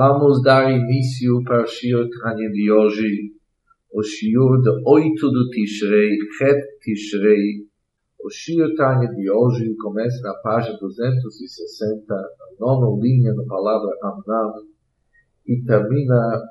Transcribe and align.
Vamos 0.00 0.40
dar 0.44 0.70
início 0.70 1.42
para 1.42 1.64
o 1.64 1.66
Shir 1.66 2.08
Tanya 2.20 2.48
de 2.50 2.70
hoje, 2.70 3.34
o 3.92 4.00
Shir 4.00 4.62
de 4.62 4.70
8 4.86 5.28
do 5.28 5.50
Tishrei, 5.50 6.16
Het 6.40 6.78
Tishrei. 6.80 7.66
O 8.22 8.30
Shir 8.30 8.76
Tanya 8.76 9.08
de 9.08 9.28
hoje 9.28 9.74
começa 9.74 10.22
na 10.22 10.34
página 10.34 10.78
260, 10.78 12.14
na 12.14 12.24
nona 12.60 13.02
linha 13.02 13.34
da 13.34 13.42
palavra 13.42 13.90
Amnam, 14.04 14.62
e 15.44 15.64
termina 15.64 16.44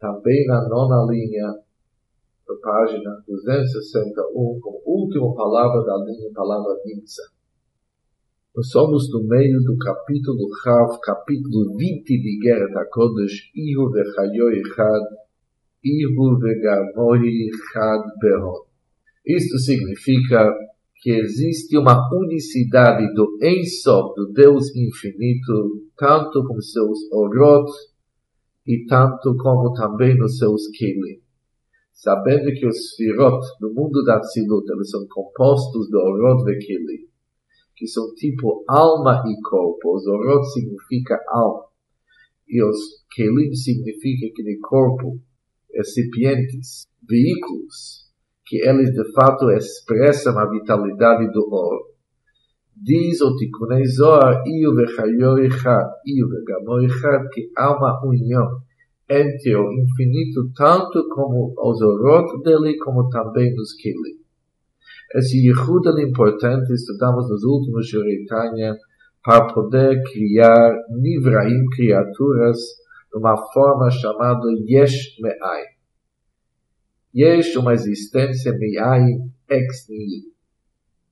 também 0.00 0.46
na 0.46 0.66
nona 0.66 1.12
linha 1.12 1.46
da 1.46 2.54
página 2.62 3.22
261, 3.26 4.60
com 4.60 4.70
a 4.70 4.90
última 4.90 5.34
palavra 5.34 5.84
da 5.84 6.06
linha, 6.06 6.32
palavra 6.32 6.74
Nimsa. 6.86 7.37
Somos 8.62 9.08
no 9.12 9.22
meio 9.22 9.60
do 9.60 9.78
capítulo 9.78 10.48
Rav, 10.64 10.98
capítulo 11.00 11.76
20 11.76 12.04
de 12.06 12.38
Guerra 12.40 12.82
HaKodesh, 12.82 13.52
Ihu 13.54 13.88
vechayoi 13.88 14.62
chad, 14.74 15.04
Ihu 15.84 16.38
vegamoi 16.40 17.50
chad 17.70 18.02
behon. 18.20 18.66
Isto 19.24 19.58
significa 19.58 20.52
que 21.00 21.12
existe 21.12 21.78
uma 21.78 22.10
unicidade 22.12 23.14
do 23.14 23.38
Ensof, 23.40 24.16
do 24.16 24.32
Deus 24.32 24.74
infinito, 24.74 25.86
tanto 25.96 26.44
com 26.44 26.60
seus 26.60 26.98
orot 27.12 27.70
e 28.66 28.84
tanto 28.86 29.36
como 29.36 29.72
também 29.72 30.18
nos 30.18 30.36
seus 30.36 30.66
kelim. 30.76 31.20
Sabendo 31.92 32.50
que 32.50 32.66
os 32.66 32.90
Sfirot, 32.90 33.40
no 33.60 33.72
mundo 33.72 34.02
da 34.02 34.18
Tzilut, 34.18 34.68
eles 34.72 34.90
são 34.90 35.06
compostos 35.06 35.86
de 35.86 35.96
orot 35.96 36.50
e 36.50 36.58
kelim 36.58 37.07
que 37.78 37.86
são 37.86 38.12
tipo 38.14 38.64
alma 38.68 39.22
e 39.24 39.40
corpo. 39.48 39.94
Os 39.94 40.06
orot 40.06 40.44
significa 40.52 41.16
alma. 41.28 41.64
E 42.48 42.62
os 42.62 42.76
kelim 43.14 43.54
significa 43.54 44.26
que 44.34 44.42
no 44.42 44.60
corpo, 44.60 45.20
recipientes, 45.72 46.88
veículos, 47.08 48.08
que 48.44 48.56
eles 48.66 48.90
de 48.90 49.12
fato 49.12 49.50
expressam 49.50 50.36
a 50.38 50.50
vitalidade 50.50 51.30
do 51.30 51.48
ouro. 51.48 51.84
Diz 52.74 53.20
o 53.20 53.36
Tikunei 53.36 53.84
Zohar, 53.86 54.42
Iu 54.46 54.74
vechayor 54.74 55.38
echad, 55.44 55.86
Iu 56.06 56.28
vegamor 56.28 56.84
echad, 56.84 57.28
que 57.32 57.50
há 57.56 57.76
uma 57.76 58.00
união 58.04 58.60
entre 59.10 59.56
o 59.56 59.72
infinito, 59.72 60.50
tanto 60.54 61.08
como 61.08 61.54
os 61.56 61.80
orot 61.80 62.42
dele, 62.42 62.76
como 62.78 63.08
também 63.08 63.54
os 63.54 63.74
kelim. 63.74 64.17
Esse 65.14 65.38
Yehuda 65.38 65.90
importante 66.02 66.70
estudamos 66.74 67.30
nos 67.30 67.42
últimos 67.42 67.88
Shiritanya 67.88 68.76
para 69.24 69.46
poder 69.54 70.02
criar 70.02 70.74
Nivraim, 70.90 71.64
criaturas, 71.74 72.58
de 73.10 73.18
uma 73.18 73.36
forma 73.52 73.90
chamada 73.90 74.46
Yesh 74.66 75.18
Me'ai. 75.18 75.64
Yesh, 77.14 77.56
uma 77.56 77.72
existência 77.72 78.52
Me'ai 78.52 79.16
ex 79.48 79.88
nihilo, 79.88 80.32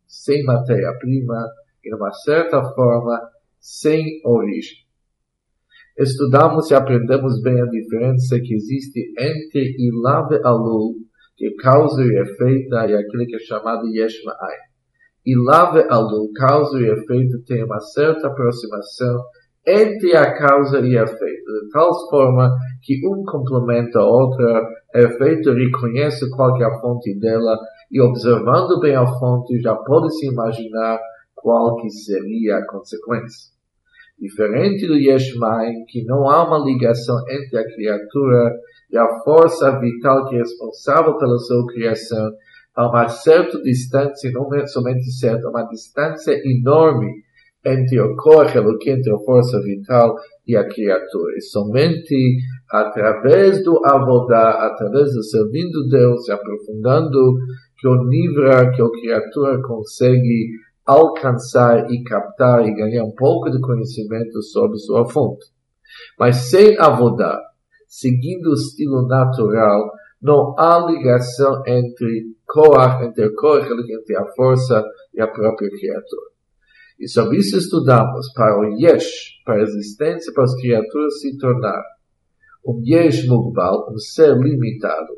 sem 0.06 0.44
matéria-prima 0.44 1.46
e, 1.82 1.94
uma 1.94 2.12
certa 2.12 2.62
forma, 2.74 3.18
sem 3.58 4.20
origem. 4.26 4.84
Estudamos 5.98 6.70
e 6.70 6.74
aprendemos 6.74 7.40
bem 7.40 7.62
a 7.62 7.64
diferença 7.64 8.38
que 8.38 8.54
existe 8.54 9.14
entre 9.18 9.74
Ilave 9.78 10.38
Alul 10.44 11.05
que 11.36 11.54
causa 11.56 12.02
e 12.02 12.20
efeito 12.20 12.74
é 12.74 12.94
aquilo 12.94 13.26
que 13.26 13.36
é 13.36 13.40
chamado 13.40 13.86
Yesh 13.86 14.24
Ma'ai. 14.24 14.56
E 15.26 15.34
Lave 15.44 15.86
Alu, 15.90 16.32
causa 16.32 16.80
e 16.80 16.90
efeito, 16.90 17.42
tem 17.44 17.64
uma 17.64 17.80
certa 17.80 18.28
aproximação 18.28 19.24
entre 19.66 20.16
a 20.16 20.32
causa 20.32 20.78
e 20.78 20.96
efeito, 20.96 21.52
de 21.52 21.68
tal 21.72 21.90
forma 22.08 22.56
que 22.82 23.00
um 23.06 23.24
complementa 23.24 23.98
a 23.98 24.06
outra, 24.06 24.64
efeito 24.94 25.52
reconhece 25.52 26.30
qual 26.30 26.56
é 26.60 26.64
a 26.64 26.80
fonte 26.80 27.18
dela, 27.18 27.58
e 27.90 28.00
observando 28.00 28.78
bem 28.78 28.94
a 28.94 29.04
fonte 29.04 29.60
já 29.60 29.74
pode-se 29.74 30.26
imaginar 30.26 31.00
qual 31.34 31.76
que 31.76 31.90
seria 31.90 32.58
a 32.58 32.66
consequência. 32.66 33.56
Diferente 34.18 34.86
do 34.86 34.94
Yeshmaim, 34.94 35.84
que 35.88 36.04
não 36.04 36.30
há 36.30 36.46
uma 36.46 36.64
ligação 36.64 37.16
entre 37.28 37.58
a 37.58 37.64
criatura 37.64 38.52
e 38.90 38.96
a 38.96 39.06
força 39.24 39.78
vital 39.78 40.26
que 40.26 40.36
é 40.36 40.38
responsável 40.38 41.16
pela 41.18 41.38
sua 41.38 41.66
criação, 41.66 42.30
há 42.74 42.88
uma 42.88 43.08
certa 43.08 43.60
distância, 43.62 44.30
não 44.32 44.52
é 44.54 44.66
somente 44.66 45.10
certa, 45.12 45.48
uma 45.48 45.64
distância 45.64 46.40
enorme 46.44 47.10
entre 47.64 48.00
o 48.00 48.14
corpo, 48.14 48.58
entre 48.86 49.12
a 49.12 49.18
força 49.18 49.60
vital 49.60 50.14
e 50.46 50.56
a 50.56 50.68
criatura. 50.68 51.36
E 51.36 51.40
somente 51.40 52.38
através 52.70 53.62
do 53.64 53.80
avodar, 53.84 54.64
através 54.64 55.12
do 55.12 55.22
servindo 55.24 55.88
Deus, 55.88 56.28
aprofundando 56.30 57.18
que 57.78 57.88
o 57.88 58.04
nível 58.04 58.70
que 58.72 58.82
a 58.82 58.90
criatura 58.90 59.62
consegue 59.62 60.50
alcançar 60.84 61.90
e 61.90 62.02
captar 62.04 62.64
e 62.66 62.74
ganhar 62.74 63.04
um 63.04 63.12
pouco 63.12 63.50
de 63.50 63.60
conhecimento 63.60 64.40
sobre 64.42 64.78
sua 64.78 65.08
fonte. 65.08 65.46
Mas 66.18 66.36
sem 66.36 66.78
avodar, 66.78 67.40
seguindo 67.86 68.50
o 68.50 68.54
estilo 68.54 69.06
natural, 69.06 69.92
não 70.20 70.54
há 70.58 70.78
ligação 70.86 71.62
entre 71.66 72.34
Koach, 72.46 73.04
entre 73.04 73.30
Koach, 73.34 73.68
entre 73.68 74.16
a 74.16 74.26
força 74.34 74.84
e 75.14 75.20
a 75.20 75.28
própria 75.28 75.70
criatura. 75.70 76.36
E 76.98 77.08
sobre 77.08 77.38
isso 77.38 77.56
estudamos 77.56 78.32
para 78.32 78.58
o 78.58 78.64
Yesh, 78.78 79.42
para 79.44 79.56
a 79.56 79.62
existência, 79.62 80.32
para 80.32 80.44
as 80.44 80.54
criaturas 80.54 81.20
se 81.20 81.36
tornar 81.36 81.82
um 82.66 82.82
Yesh 82.84 83.26
Mugbal, 83.26 83.92
um 83.92 83.98
ser 83.98 84.36
limitado. 84.36 85.14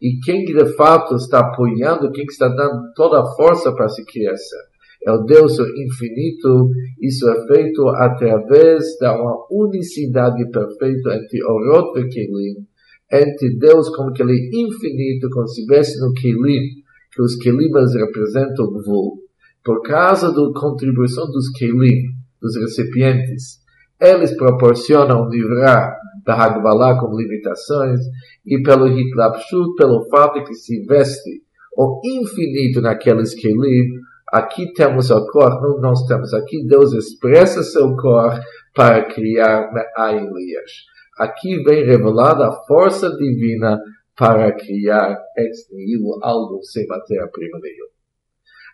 E 0.00 0.18
quem 0.24 0.44
de 0.44 0.76
fato 0.76 1.16
está 1.16 1.40
apoiando, 1.40 2.10
quem 2.12 2.24
está 2.24 2.48
dando 2.48 2.92
toda 2.94 3.20
a 3.20 3.34
força 3.34 3.72
para 3.72 3.88
se 3.88 4.04
criar 4.04 4.36
é 5.04 5.12
o 5.12 5.24
Deus 5.24 5.58
infinito, 5.58 6.70
isso 7.00 7.28
é 7.28 7.46
feito 7.46 7.88
através 7.88 8.96
da 9.00 9.20
uma 9.20 9.46
unicidade 9.50 10.48
perfeita 10.50 11.14
entre 11.16 11.44
Orot 11.44 11.98
e 11.98 12.08
Kelim, 12.08 12.66
entre 13.10 13.58
Deus 13.58 13.88
como 13.94 14.12
que 14.12 14.22
ele 14.22 14.32
é 14.32 14.60
infinito, 14.60 15.28
como 15.30 15.46
se 15.48 15.60
estivesse 15.60 16.00
no 16.00 16.12
Kelim, 16.12 16.82
que 17.12 17.20
os 17.20 17.36
Kelim 17.36 17.70
representam 17.72 18.64
o 18.66 18.70
Gvul. 18.70 19.18
Por 19.64 19.82
causa 19.82 20.28
da 20.32 20.60
contribuição 20.60 21.26
dos 21.26 21.50
Kelim, 21.50 22.12
dos 22.40 22.56
recipientes, 22.56 23.60
eles 24.00 24.36
proporcionam 24.36 25.28
livrar 25.28 25.96
da 26.24 26.34
Hagbalah 26.34 26.98
com 27.00 27.16
limitações, 27.16 28.00
e 28.46 28.62
pelo 28.62 28.88
Hitlapshut, 28.88 29.74
pelo 29.76 30.08
fato 30.08 30.42
que 30.44 30.54
se 30.54 30.84
veste 30.86 31.42
o 31.76 32.00
infinito 32.04 32.80
naqueles 32.80 33.34
Kelim, 33.34 34.00
Aqui 34.32 34.72
temos 34.72 35.10
o 35.10 35.26
cor, 35.26 35.60
não 35.60 35.78
nós 35.78 36.06
temos 36.06 36.32
aqui, 36.32 36.66
Deus 36.66 36.94
expressa 36.94 37.62
seu 37.62 37.94
cor 37.96 38.40
para 38.74 39.04
criar 39.04 39.70
Me'ayin 39.72 40.30
Aqui 41.18 41.62
vem 41.62 41.84
revelada 41.84 42.48
a 42.48 42.52
força 42.66 43.10
divina 43.10 43.78
para 44.16 44.50
criar 44.52 45.18
ex 45.36 45.68
nihilo 45.70 46.18
algo 46.22 46.62
sem 46.62 46.86
matéria-prima. 46.86 47.58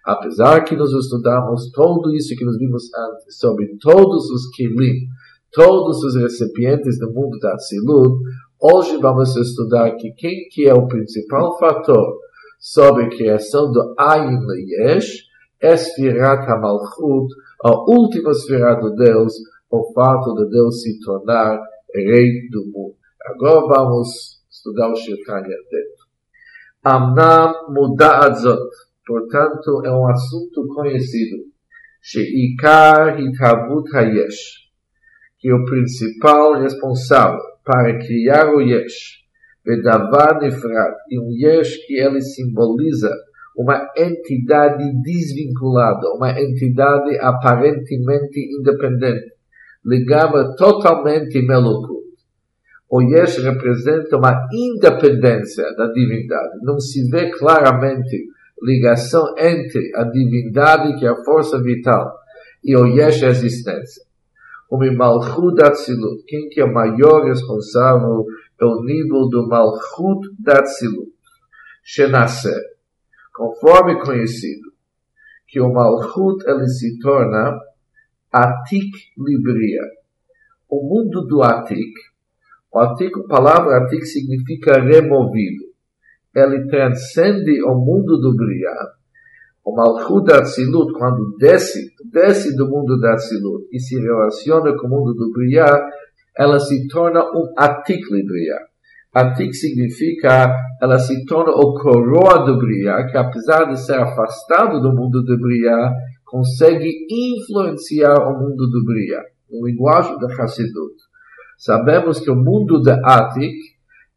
Apesar 0.05 0.63
que 0.63 0.77
nós 0.77 0.93
estudamos 0.93 1.71
tudo 1.73 2.15
isso 2.15 2.37
que 2.37 2.45
nós 2.45 2.57
vimos 2.57 2.85
antes 2.95 3.37
sobre 3.39 3.77
todos 3.81 4.31
os 4.31 4.51
kilim, 4.55 5.09
todos 5.53 6.03
os 6.05 6.15
recipientes 6.15 7.01
do 7.01 7.13
mundo 7.13 7.37
da 7.41 7.59
Silut, 7.59 8.15
hoje 8.61 8.97
vamos 8.99 9.35
estudar 9.37 9.91
que 9.97 10.13
quem 10.13 10.49
que 10.51 10.69
é 10.69 10.73
o 10.73 10.87
principal 10.87 11.59
fator 11.59 12.17
sobre 12.61 13.05
a 13.05 13.09
criação 13.09 13.73
do 13.73 13.95
Ayin 13.99 14.39
Yesh, 14.69 15.28
Esfirat 15.61 16.49
HaMalchut, 16.49 17.35
a 17.65 17.71
última 17.91 18.31
esfera 18.31 18.75
de 18.77 18.95
Deus, 18.95 19.33
o 19.71 19.93
fato 19.93 20.35
de 20.35 20.51
Deus 20.51 20.83
se 20.83 20.99
tornar 21.01 21.61
rei 21.95 22.49
do 22.51 22.65
mundo. 22.67 22.95
Agora 23.27 23.67
vamos 23.67 24.41
estudar 24.51 24.91
o 24.91 24.97
Shirkanya 24.97 25.57
dentro. 25.71 26.09
Amnam 26.85 27.73
Muda'at 27.75 28.39
Zot, 28.39 28.71
portanto, 29.07 29.83
é 29.85 29.91
um 29.91 30.07
assunto 30.07 30.67
conhecido. 30.69 31.37
Sheikar 32.01 33.21
Hitavut 33.21 33.85
HaYesh, 33.93 34.69
que 35.39 35.53
o 35.53 35.65
principal 35.65 36.55
responsável 36.55 37.41
para 37.65 37.99
criar 37.99 38.55
o 38.55 38.61
Yesh, 38.61 39.19
Vedavar 39.65 40.41
Nifrat, 40.41 40.97
e 41.11 41.21
um 41.21 41.31
Yesh 41.33 41.77
que 41.87 41.95
ele 41.95 42.23
simboliza 42.23 43.15
uma 43.59 43.91
entidade 43.97 44.85
desvinculada, 45.03 46.09
uma 46.15 46.31
entidade 46.31 47.19
aparentemente 47.19 48.39
independente, 48.57 49.33
ligada 49.85 50.55
totalmente 50.55 51.43
Melokut. 51.43 52.07
O 52.89 53.03
Yesh 53.03 53.39
representa 53.39 54.17
uma 54.17 54.47
independência 54.53 55.65
da 55.77 55.89
divindade. 55.89 56.61
Não 56.63 56.79
se 56.79 57.11
vê 57.11 57.31
claramente 57.31 58.29
ligação 58.63 59.35
entre 59.37 59.91
a 59.97 60.05
divindade, 60.05 60.97
que 60.97 61.05
é 61.05 61.09
a 61.09 61.25
força 61.25 61.61
vital, 61.61 62.17
e 62.63 62.77
o 62.77 62.87
Yesh, 62.87 63.23
existência. 63.23 64.05
o 64.71 64.79
Malchut 64.79 65.61
Atzilut. 65.65 66.23
Quem 66.29 66.49
que 66.49 66.61
é 66.61 66.65
o 66.65 66.73
maior 66.73 67.25
responsável 67.25 68.25
pelo 68.57 68.85
nível 68.85 69.29
do 69.29 69.49
Malchut 69.49 70.29
Atzilut? 70.47 71.11
Shenasser. 71.83 72.78
Conforme 73.39 74.01
conhecido, 74.01 74.73
que 75.47 75.61
o 75.61 75.73
Malchut 75.73 76.45
ele 76.45 76.67
se 76.67 76.99
torna 76.99 77.57
Atik 78.33 78.91
Libria. 79.17 79.83
O 80.69 80.83
mundo 80.83 81.25
do 81.25 81.41
Atik, 81.41 81.93
o 82.73 82.81
Atik, 82.81 83.17
a 83.17 83.29
palavra 83.29 83.77
Atik 83.77 84.05
significa 84.07 84.81
removido. 84.81 85.67
Ele 86.35 86.67
transcende 86.67 87.63
o 87.63 87.77
mundo 87.77 88.19
do 88.19 88.35
Bria. 88.35 88.75
O 89.65 89.73
Malchut 89.73 90.27
da 90.27 90.39
Atzilut, 90.39 90.93
quando 90.95 91.37
desce, 91.39 91.95
desce 92.11 92.57
do 92.57 92.69
mundo 92.69 92.99
da 92.99 93.13
Atzilut 93.13 93.69
e 93.71 93.79
se 93.79 94.01
relaciona 94.01 94.77
com 94.77 94.89
o 94.89 94.91
mundo 94.91 95.15
do 95.15 95.31
Bria, 95.31 95.65
ela 96.37 96.59
se 96.59 96.89
torna 96.89 97.23
um 97.23 97.55
Atik 97.57 98.03
Libria. 98.13 98.68
Atik 99.21 99.55
significa, 99.55 100.55
ela 100.81 100.99
se 100.99 101.25
torna 101.27 101.53
o 101.53 101.75
coroa 101.75 102.45
do 102.45 102.59
Bria, 102.59 103.07
que 103.07 103.17
apesar 103.17 103.65
de 103.65 103.81
ser 103.81 104.01
afastado 104.01 104.81
do 104.81 104.93
mundo 104.93 105.23
do 105.23 105.39
Bria, 105.39 105.93
consegue 106.25 107.07
influenciar 107.11 108.15
o 108.15 108.39
mundo 108.39 108.69
do 108.69 108.85
Bria, 108.85 109.21
o 109.51 109.67
linguagem 109.67 110.19
da 110.19 110.27
Hassidut. 110.27 110.95
Sabemos 111.57 112.21
que 112.21 112.31
o 112.31 112.37
mundo 112.37 112.81
de 112.81 112.91
Atik, 112.91 113.57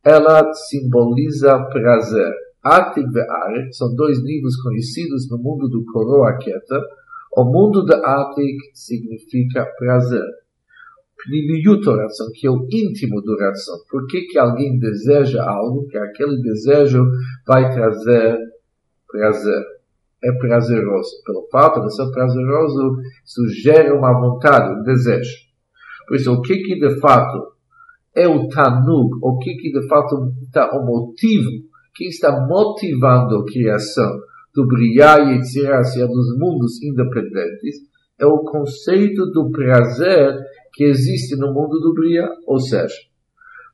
ela 0.04 0.54
simboliza 0.54 1.58
prazer. 1.72 2.32
Atik 2.64 3.08
e 3.16 3.20
Arik 3.20 3.76
são 3.76 3.96
dois 3.96 4.22
níveis 4.24 4.56
conhecidos 4.62 5.28
no 5.32 5.38
mundo 5.40 5.68
do 5.68 5.84
coroa 5.92 6.38
quieta. 6.38 6.80
O 7.36 7.44
mundo 7.44 7.84
de 7.84 7.96
Atik 7.96 8.58
significa 8.76 9.66
prazer. 9.80 10.41
Pnimiut 11.24 11.88
oração, 11.88 12.28
que 12.34 12.48
é 12.48 12.52
o 12.52 12.68
íntimo 12.70 13.22
do 13.22 13.34
oração. 13.34 13.76
Por 13.90 14.08
que, 14.08 14.22
que 14.22 14.38
alguém 14.38 14.78
deseja 14.80 15.44
algo, 15.44 15.88
que 15.88 15.98
aquele 15.98 16.42
desejo 16.42 17.06
vai 17.46 17.72
trazer 17.74 18.38
prazer? 19.08 19.64
É 20.24 20.32
prazeroso. 20.34 21.10
Pelo 21.26 21.48
fato 21.52 21.82
de 21.82 21.96
ser 21.96 22.10
prazeroso, 22.12 22.98
isso 23.26 23.48
gera 23.62 23.96
uma 23.96 24.14
vontade, 24.20 24.80
um 24.80 24.84
desejo. 24.84 25.36
Por 26.08 26.16
isso, 26.16 26.32
o 26.32 26.42
que 26.42 26.58
que 26.58 26.80
de 26.80 27.00
fato 27.00 27.52
é 28.16 28.28
o 28.28 28.48
tanug, 28.48 29.18
o 29.22 29.38
que 29.40 29.56
que 29.56 29.72
de 29.72 29.88
fato 29.88 30.32
está 30.44 30.78
o 30.78 30.86
motivo, 30.86 31.50
que 31.96 32.06
está 32.06 32.46
motivando 32.46 33.38
a 33.38 33.46
criação 33.46 34.20
do 34.54 34.68
brilhar 34.68 35.20
e 35.28 35.38
etc. 35.38 36.08
dos 36.08 36.38
mundos 36.38 36.82
independentes, 36.84 37.78
é 38.20 38.26
o 38.26 38.40
conceito 38.40 39.26
do 39.32 39.50
prazer 39.50 40.38
que 40.74 40.84
existe 40.84 41.36
no 41.36 41.54
mundo 41.54 41.80
do 41.80 41.94
Bria, 41.94 42.28
ou 42.46 42.60
seja, 42.60 42.96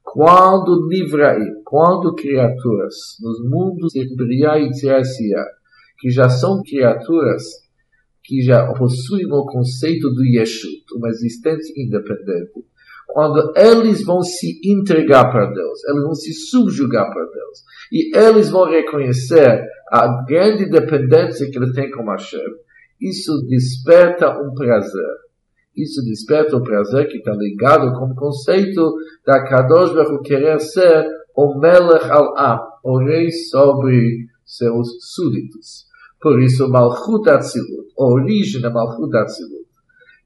quando 0.04 0.88
Nivraim, 0.88 1.62
quando 1.66 2.16
criaturas 2.16 2.96
nos 3.22 3.40
mundos 3.50 3.94
de 3.94 4.16
Bria 4.16 4.58
e 4.60 4.72
Tziasia, 4.72 5.44
que 6.00 6.10
já 6.10 6.30
são 6.30 6.62
criaturas 6.64 7.44
que 8.24 8.42
já 8.42 8.74
possuem 8.74 9.26
o 9.32 9.46
conceito 9.46 10.10
do 10.10 10.24
Yeshut, 10.26 10.84
uma 10.96 11.10
existência 11.10 11.74
independente, 11.78 12.66
quando 13.08 13.54
eles 13.56 14.04
vão 14.04 14.22
se 14.22 14.60
entregar 14.66 15.32
para 15.32 15.46
Deus, 15.46 15.84
eles 15.86 16.04
vão 16.04 16.14
se 16.14 16.34
subjugar 16.34 17.10
para 17.12 17.24
Deus, 17.24 17.64
e 17.92 18.18
eles 18.18 18.50
vão 18.50 18.66
reconhecer 18.66 19.66
a 19.90 20.26
grande 20.26 20.70
dependência 20.70 21.50
que 21.50 21.58
eles 21.58 21.74
têm 21.74 21.90
com 21.90 22.10
Hashem, 22.10 22.42
isso 23.00 23.46
desperta 23.48 24.38
um 24.42 24.54
prazer 24.54 25.27
isso 25.78 26.04
desperta 26.04 26.58
o 26.58 26.64
prazer 26.64 27.08
que 27.08 27.18
está 27.18 27.34
ligado 27.34 27.94
com 27.98 28.12
o 28.12 28.16
conceito 28.16 28.94
da 29.26 29.44
Kadosh 29.44 29.94
Baruch 29.94 30.28
querer 30.28 30.60
ser 30.60 31.08
o 31.36 31.60
Melech 31.60 32.10
al-Am, 32.10 32.60
o 32.84 32.98
rei 32.98 33.32
sobre 33.32 34.26
seus 34.44 34.88
súditos. 35.14 35.86
Por 36.20 36.42
isso, 36.42 36.68
Malchut 36.68 37.30
Atzilut, 37.30 37.94
a 37.98 38.04
origem 38.06 38.60
da 38.60 38.72
Malchut 38.72 39.16
Atzilut. 39.16 39.68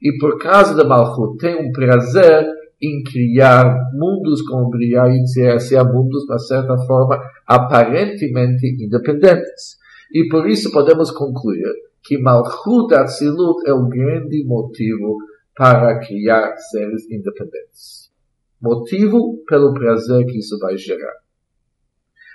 E 0.01 0.18
por 0.19 0.38
causa 0.39 0.74
da 0.74 0.86
Malchut, 0.86 1.38
tem 1.38 1.56
um 1.56 1.71
prazer 1.71 2.47
em 2.81 3.04
criar 3.04 3.75
mundos 3.94 4.42
como 4.44 4.69
brilhar 4.69 5.12
e 5.12 5.27
ser 5.27 5.83
mundos, 5.83 6.25
de 6.25 6.39
certa 6.47 6.77
forma, 6.88 7.19
aparentemente 7.45 8.68
independentes. 8.80 9.77
E 10.13 10.27
por 10.30 10.47
isso 10.50 10.71
podemos 10.71 11.12
concluir 11.12 11.71
que 12.04 12.18
Malchut 12.18 12.94
Atzilut 12.95 13.62
é 13.68 13.74
o 13.74 13.88
grande 13.88 14.44
motivo 14.45 15.18
para 15.61 15.99
criar 15.99 16.57
seres 16.57 17.03
independentes. 17.11 18.11
Motivo 18.59 19.43
pelo 19.45 19.75
prazer 19.75 20.25
que 20.25 20.39
isso 20.39 20.57
vai 20.57 20.75
gerar. 20.75 21.13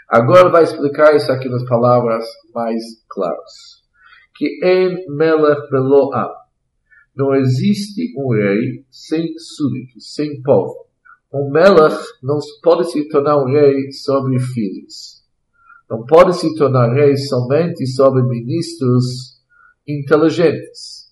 Agora 0.08 0.48
vai 0.48 0.62
explicar 0.62 1.12
isso 1.16 1.32
aqui 1.32 1.48
nas 1.48 1.64
palavras 1.64 2.24
mais 2.54 2.80
claras. 3.08 3.82
Que 4.36 4.60
em 4.62 5.04
Melech 5.08 5.60
Beloam 5.72 6.30
não 7.16 7.34
existe 7.34 8.14
um 8.16 8.32
rei 8.32 8.84
sem 8.92 9.36
súditos, 9.36 10.14
sem 10.14 10.40
povo. 10.40 10.86
Um 11.34 11.50
Melech 11.50 11.98
não 12.22 12.38
pode 12.62 12.92
se 12.92 13.08
tornar 13.08 13.42
um 13.42 13.46
rei 13.46 13.90
sobre 13.90 14.38
filhos. 14.38 15.24
Não 15.90 16.06
pode 16.06 16.36
se 16.36 16.54
tornar 16.54 16.94
rei 16.94 17.16
somente 17.16 17.88
sobre 17.88 18.22
ministros 18.22 19.42
inteligentes 19.84 21.05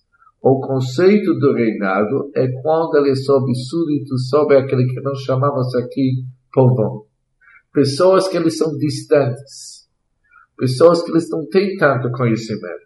o 0.46 0.60
conceito 0.60 1.32
do 1.38 1.54
reinado 1.54 2.30
é 2.36 2.46
quando 2.60 2.98
ele 2.98 3.12
é 3.12 3.14
sob 3.14 3.50
súdito, 3.54 4.18
sobre 4.18 4.58
aquele 4.58 4.84
que 4.84 5.00
nós 5.00 5.18
chamamos 5.20 5.74
aqui 5.74 6.22
povão. 6.52 7.06
Pessoas 7.72 8.28
que 8.28 8.36
eles 8.36 8.58
são 8.58 8.76
distantes. 8.76 9.88
Pessoas 10.54 11.02
que 11.02 11.10
eles 11.10 11.30
não 11.30 11.48
têm 11.48 11.74
tanto 11.78 12.10
conhecimento. 12.10 12.84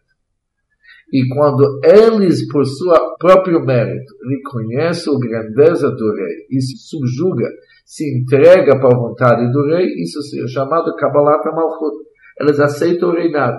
E 1.12 1.26
quando 1.34 1.80
eles, 1.82 2.46
por 2.46 2.64
seu 2.64 2.94
próprio 3.18 3.64
mérito, 3.64 4.14
reconhecem 4.30 5.12
a 5.12 5.18
grandeza 5.18 5.90
do 5.90 6.14
rei 6.14 6.46
e 6.52 6.60
se 6.60 6.76
subjuga, 6.88 7.50
se 7.84 8.20
entrega 8.20 8.78
para 8.78 8.94
a 8.94 9.00
vontade 9.00 9.50
do 9.50 9.66
rei, 9.66 10.00
isso 10.00 10.20
é 10.44 10.46
chamado 10.46 10.94
Kabbalat 10.94 11.44
Malchut. 11.46 11.96
Eles 12.40 12.60
aceitam 12.60 13.08
o 13.08 13.14
reinado. 13.14 13.58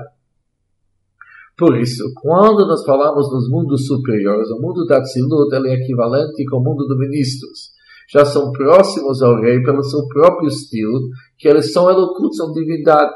Por 1.60 1.78
isso, 1.78 2.06
quando 2.16 2.66
nós 2.66 2.86
falamos 2.86 3.30
nos 3.30 3.50
mundos 3.50 3.86
superiores, 3.86 4.50
o 4.50 4.62
mundo 4.62 4.86
da 4.86 5.02
Tzilut 5.02 5.54
é 5.54 5.74
equivalente 5.74 6.46
com 6.46 6.58
o 6.58 6.64
mundo 6.64 6.88
dos 6.88 6.98
ministros. 6.98 7.72
Já 8.10 8.24
são 8.24 8.54
próximos 8.54 9.22
ao 9.22 9.42
rei 9.42 9.62
pelo 9.62 9.84
seu 9.84 10.08
próprio 10.08 10.48
estilo, 10.48 11.10
que 11.38 11.50
eles 11.50 11.74
são 11.74 11.90
elocutos, 11.90 12.38
são 12.38 12.54
divindade. 12.54 13.14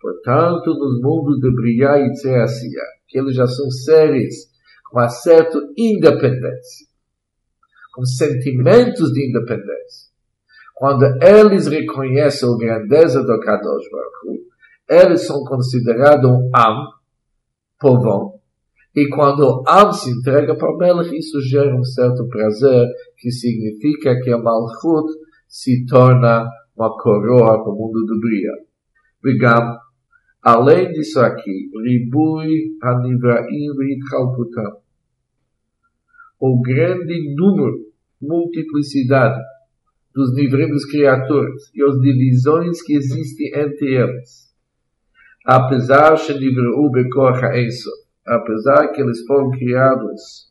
Portanto, 0.00 0.72
nos 0.72 1.00
mundos 1.00 1.40
de 1.40 1.52
Briá 1.52 1.98
e 1.98 2.12
Tzeasia, 2.12 2.82
que 3.08 3.18
eles 3.18 3.34
já 3.34 3.48
são 3.48 3.68
seres 3.68 4.46
com 4.88 5.00
uma 5.00 5.08
certa 5.08 5.58
independência, 5.76 6.86
com 7.92 8.04
sentimentos 8.04 9.12
de 9.12 9.28
independência. 9.30 10.14
Quando 10.76 11.04
eles 11.20 11.66
reconhecem 11.66 12.48
a 12.48 12.56
grandeza 12.56 13.20
do 13.20 13.40
Kadosh 13.40 13.88
Baruch 13.90 14.44
eles 14.88 15.26
são 15.26 15.42
considerados 15.44 16.30
um 16.30 16.50
Am, 16.54 16.93
povão. 17.84 18.40
E 18.96 19.08
quando 19.08 19.62
Am 19.68 19.92
se 19.92 20.10
entrega 20.10 20.56
para 20.56 20.74
Melech, 20.78 21.14
isso 21.14 21.38
gera 21.42 21.76
um 21.76 21.84
certo 21.84 22.26
prazer, 22.28 22.88
que 23.18 23.30
significa 23.30 24.18
que 24.20 24.30
a 24.30 24.38
Malchut 24.38 25.12
se 25.46 25.84
torna 25.84 26.48
uma 26.74 26.96
coroa 26.96 27.62
para 27.62 27.72
o 27.72 27.76
mundo 27.76 28.06
do 28.06 28.18
Bria. 28.20 28.52
Vegam, 29.22 29.76
além 30.42 30.92
disso 30.92 31.20
aqui, 31.20 31.68
Ribui 31.84 32.78
Hanivraim 32.82 33.66
Vitchalputam. 33.76 34.78
O 36.40 36.62
grande 36.62 37.34
número, 37.36 37.78
multiplicidade 38.22 39.40
dos 40.14 40.34
Nivrim 40.34 40.68
dos 40.68 40.86
criaturas 40.86 41.70
e 41.74 41.82
as 41.82 42.00
divisões 42.00 42.80
que 42.82 42.94
existem 42.94 43.48
entre 43.54 43.94
eles 43.94 44.53
apesar 45.47 46.15
שנבראו 46.17 46.91
בכוח 46.91 47.43
האינסוף, 47.43 47.93
apesar 48.27 48.91
que 48.93 49.01
eles 49.01 49.25
foram 49.27 49.49
criados 49.51 50.49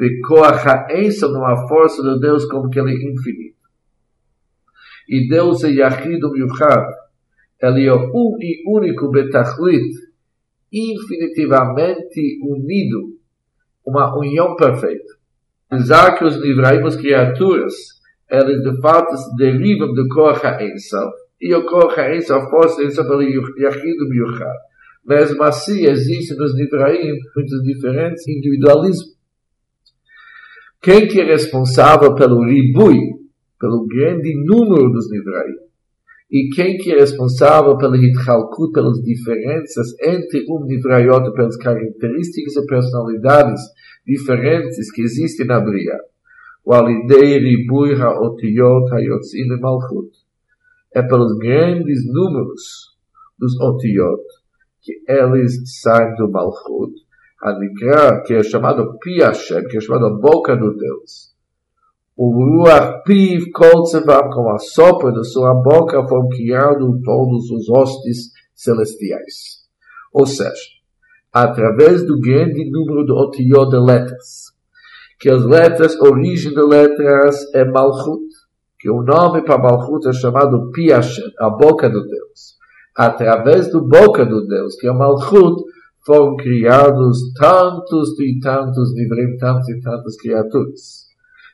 בכוח 0.00 0.66
האינסוף, 0.66 1.32
numa 1.32 1.68
força 1.68 2.02
de 2.02 2.20
Deus 2.20 2.44
como 2.46 2.70
que 2.70 2.78
ele 2.78 2.92
é 2.92 3.10
infinito. 3.10 3.56
E 5.08 5.28
Deus 5.28 5.64
é 5.64 5.70
Yahid 5.70 6.20
Miuchad, 6.20 6.86
ele 7.62 7.86
é 7.86 7.94
um 7.94 8.36
e 8.40 8.62
único 8.66 9.10
betachlit, 9.10 9.88
infinitivamente 10.72 12.38
unido, 12.42 13.16
uma 13.84 14.16
união 14.18 14.56
perfeita. 14.56 15.14
Apesar 15.70 16.16
que 16.16 16.24
os 16.24 16.36
livraim, 16.36 16.84
as 16.84 16.96
criaturas, 16.96 17.74
eles 18.30 18.62
de 18.62 18.80
fato 18.80 19.16
se 19.16 19.36
derivam 19.36 19.92
do 19.94 20.08
Koach 20.08 20.44
HaEinsof, 20.44 21.12
e 21.41 21.53
ocorre 21.55 22.01
a 22.01 22.15
essa 22.15 22.39
força, 22.49 22.83
essa 22.83 23.03
pelo 23.03 23.23
Yachid 23.23 23.97
Miuchad. 24.07 24.57
Mesmo 25.05 25.41
assim, 25.43 25.85
existe 25.85 26.35
nos 26.35 26.55
Nibraim 26.55 27.17
muitos 27.35 27.63
diferentes 27.63 28.27
individualismos. 28.27 29.19
Quem 30.81 31.07
que 31.07 31.19
é 31.19 31.25
responsável 31.25 32.13
pelo 32.15 32.43
ribui, 32.43 32.99
pelo 33.59 33.85
grande 33.87 34.33
número 34.45 34.91
dos 34.91 35.09
Nivraim? 35.09 35.55
E 36.31 36.49
quem 36.55 36.77
que 36.77 36.91
é 36.91 36.99
responsável 36.99 37.77
pela 37.77 37.97
Hitchalkut, 37.97 38.71
pelas 38.71 39.01
diferenças 39.03 39.87
entre 40.01 40.45
um 40.49 40.65
Nivraiot, 40.65 41.33
pelas 41.33 41.57
características 41.57 42.55
e 42.55 42.65
personalidades 42.65 43.61
diferentes 44.05 44.91
que 44.91 45.01
existem 45.01 45.45
na 45.45 45.59
Bria? 45.59 45.99
O 46.63 46.73
Alidei 46.73 47.37
Ribui 47.37 47.93
HaOtiot 47.93 48.93
HaYotzim 48.93 49.47
Malchut. 49.59 50.20
É 50.93 51.01
pelos 51.01 51.37
grandes 51.37 52.05
números 52.05 52.97
dos 53.39 53.59
Otiot 53.59 54.21
que 54.81 55.03
eles 55.07 55.79
saem 55.81 56.15
do 56.15 56.29
Malchut 56.29 56.93
Anikra, 57.41 58.21
que 58.23 58.33
é 58.33 58.43
chamado 58.43 58.97
Pi 58.99 59.19
Hashem, 59.19 59.67
que 59.67 59.77
é 59.77 59.81
chamado 59.81 60.05
a 60.07 60.19
boca 60.19 60.55
do 60.55 60.75
Deus. 60.75 61.31
O 62.15 62.29
Ruach 62.31 63.03
Piv 63.03 63.49
Kol 63.51 63.83
Tzevam, 63.83 64.29
com 64.29 64.49
a 64.49 64.59
sopra 64.59 65.11
da 65.11 65.23
sua 65.23 65.55
boca, 65.55 66.07
foram 66.07 66.29
criados 66.29 67.01
todos 67.03 67.49
os 67.49 67.69
hostes 67.69 68.31
celestiais. 68.53 69.61
Ou 70.13 70.25
seja, 70.27 70.51
através 71.33 72.05
do 72.05 72.19
grande 72.19 72.69
número 72.69 73.05
de 73.05 73.11
otiot 73.11 73.69
de 73.71 73.79
letras, 73.79 74.51
que 75.19 75.29
as 75.29 75.43
letras, 75.43 75.95
a 75.95 76.03
origem 76.03 76.53
de 76.53 76.61
letras 76.61 77.51
é 77.55 77.65
Malchut, 77.65 78.30
que 78.81 78.89
o 78.89 79.03
nome 79.03 79.43
para 79.43 79.59
Malchut 79.59 80.09
é 80.09 80.11
chamado 80.11 80.71
Pi 80.71 80.89
Hashem, 80.89 81.31
a 81.39 81.51
boca 81.51 81.87
do 81.87 82.01
Deus. 82.01 82.57
Através 82.97 83.71
do 83.71 83.87
boca 83.87 84.25
do 84.25 84.45
Deus, 84.47 84.75
que 84.75 84.87
é 84.87 84.91
Malchut, 84.91 85.63
foram 86.03 86.35
criados 86.35 87.31
tantos 87.39 88.19
e 88.19 88.39
tantos 88.39 88.91
livros, 88.95 89.37
tantas 89.39 89.69
e 89.69 89.79
tantas 89.81 90.17
criaturas. 90.17 91.05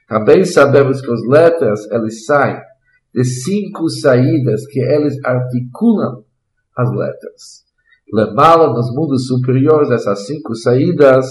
Também 0.07 0.45
sabemos 0.45 1.01
que 1.01 1.11
as 1.11 1.21
letras, 1.27 1.91
eles 1.91 2.25
saem 2.25 2.61
de 3.13 3.25
cinco 3.25 3.89
saídas 3.89 4.65
que 4.67 4.79
eles 4.79 5.17
articulam 5.25 6.23
as 6.77 6.89
letras. 6.91 7.65
Lemala 8.13 8.69
nos 8.69 8.95
mundos 8.95 9.27
superiores, 9.27 9.91
essas 9.91 10.25
cinco 10.25 10.55
saídas, 10.55 11.29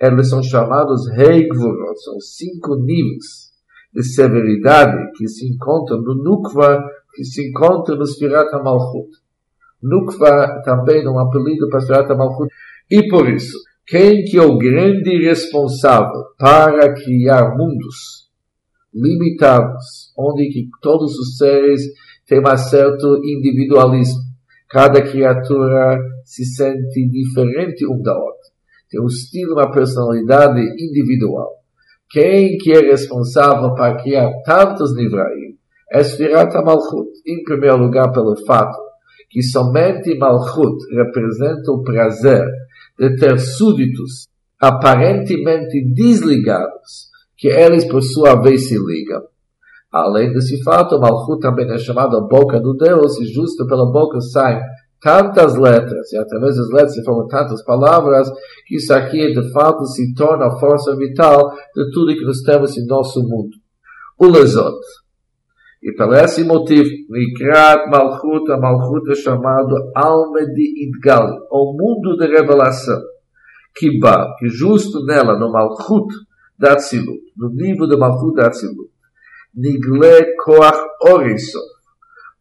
eles 0.00 0.28
são 0.28 0.42
chamados 0.42 1.08
Heigvurot, 1.10 2.02
são 2.02 2.18
cinco 2.18 2.74
níveis 2.74 3.47
de 3.94 4.02
severidade 4.02 5.12
que 5.16 5.28
se 5.28 5.46
encontram 5.48 6.00
no 6.02 6.14
Nukva, 6.14 6.82
que 7.14 7.24
se 7.24 7.48
encontram 7.48 7.96
no 7.96 8.06
Sfirat 8.06 8.50
Malchut. 8.62 9.10
Nukva 9.82 10.62
também 10.64 11.04
é 11.04 11.10
um 11.10 11.18
apelido 11.18 11.68
para 11.68 11.80
Sfirat 11.80 12.08
Malchut. 12.16 12.52
E 12.90 13.08
por 13.08 13.28
isso, 13.28 13.56
quem 13.86 14.24
que 14.24 14.36
é 14.36 14.42
o 14.42 14.58
grande 14.58 15.24
responsável 15.24 16.24
para 16.38 16.92
criar 16.94 17.56
mundos 17.56 18.28
limitados, 18.94 20.12
onde 20.16 20.48
que 20.48 20.68
todos 20.80 21.16
os 21.18 21.36
seres 21.36 21.82
têm 22.26 22.40
um 22.40 22.56
certo 22.56 23.20
individualismo. 23.24 24.28
Cada 24.68 25.00
criatura 25.00 25.98
se 26.24 26.44
sente 26.44 27.08
diferente 27.08 27.86
um 27.86 28.02
da 28.02 28.14
outra. 28.14 28.48
Tem 28.90 29.00
um 29.00 29.06
estilo, 29.06 29.54
uma 29.54 29.70
personalidade 29.70 30.60
individual. 30.60 31.57
Quem 32.10 32.56
que 32.56 32.72
é 32.72 32.80
responsável 32.80 33.74
para 33.74 34.02
criar 34.02 34.32
tantos 34.44 34.94
Nivraim 34.94 35.56
é 35.92 36.02
Sfirat 36.02 36.54
Malchut. 36.64 37.10
Em 37.26 37.42
primeiro 37.44 37.76
lugar, 37.76 38.10
pelo 38.12 38.34
fato 38.46 38.78
que 39.30 39.42
somente 39.42 40.16
Malchut 40.16 40.78
representa 40.96 41.70
o 41.70 41.82
prazer 41.82 42.46
de 42.98 43.14
ter 43.16 43.38
súditos 43.38 44.26
aparentemente 44.58 45.84
desligados, 45.94 47.08
que 47.36 47.48
eles 47.48 47.84
por 47.84 48.02
sua 48.02 48.40
vez 48.40 48.68
se 48.68 48.76
ligam. 48.78 49.22
Além 49.92 50.32
desse 50.32 50.62
fato, 50.62 50.98
Malchut 50.98 51.40
também 51.40 51.70
é 51.70 51.78
chamado 51.78 52.16
a 52.16 52.20
boca 52.20 52.58
do 52.58 52.74
Deus, 52.74 53.20
e 53.20 53.26
justo 53.26 53.66
pela 53.66 53.90
boca 53.92 54.20
saem 54.20 54.60
tantas 55.00 55.56
letras, 55.56 56.12
e 56.12 56.18
através 56.18 56.56
das 56.56 56.68
letras 56.70 56.94
se 56.94 57.04
formam 57.04 57.26
tantas 57.28 57.62
palavras, 57.64 58.30
que 58.66 58.76
isso 58.76 58.92
aqui 58.92 59.32
de 59.32 59.52
fato 59.52 59.84
se 59.86 60.14
torna 60.14 60.46
a 60.46 60.58
força 60.58 60.96
vital 60.96 61.52
de 61.74 61.90
tudo 61.92 62.14
que 62.14 62.24
nós 62.24 62.40
temos 62.40 62.76
em 62.76 62.86
nosso 62.86 63.22
mundo. 63.22 63.56
O 64.18 64.26
Lezot. 64.26 64.78
E 65.80 65.92
por 65.92 66.12
esse 66.14 66.42
motivo, 66.42 66.88
Nikrat 67.08 67.88
Malchut, 67.88 68.50
a 68.50 68.56
Malchut 68.58 69.12
é 69.12 69.14
chamado 69.14 69.74
alma 69.94 70.44
de 70.44 70.88
Idgal, 70.88 71.46
o 71.52 71.72
mundo 71.72 72.16
de 72.16 72.26
revelação. 72.26 73.00
Que 73.76 73.96
ba, 74.00 74.34
que 74.38 74.48
justo 74.48 75.04
nela, 75.04 75.38
no 75.38 75.52
Malchut 75.52 76.12
da 76.58 76.74
Tzilut, 76.74 77.20
no 77.36 77.50
nível 77.50 77.86
do 77.86 77.96
Malchut 77.96 78.34
da 78.34 78.50
Tzilut, 78.50 78.90
Nigle 79.54 80.34
Koach 80.44 80.80
Orisov, 81.02 81.62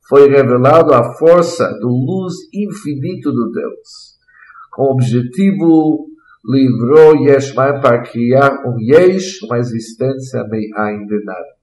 foi 0.07 0.29
revelado 0.29 0.93
a 0.93 1.13
força 1.15 1.67
do 1.79 1.87
luz 1.89 2.33
infinito 2.53 3.31
do 3.31 3.51
Deus, 3.51 4.17
com 4.71 4.83
o 4.83 4.91
objetivo 4.91 6.07
livrou 6.45 7.17
Yeshmaim 7.25 7.81
para 7.81 8.01
criar 8.03 8.63
um 8.65 8.79
Yesh, 8.79 9.43
uma 9.43 9.57
existência 9.57 10.43
meio 10.45 10.69
de 11.05 11.23
nada. 11.25 11.57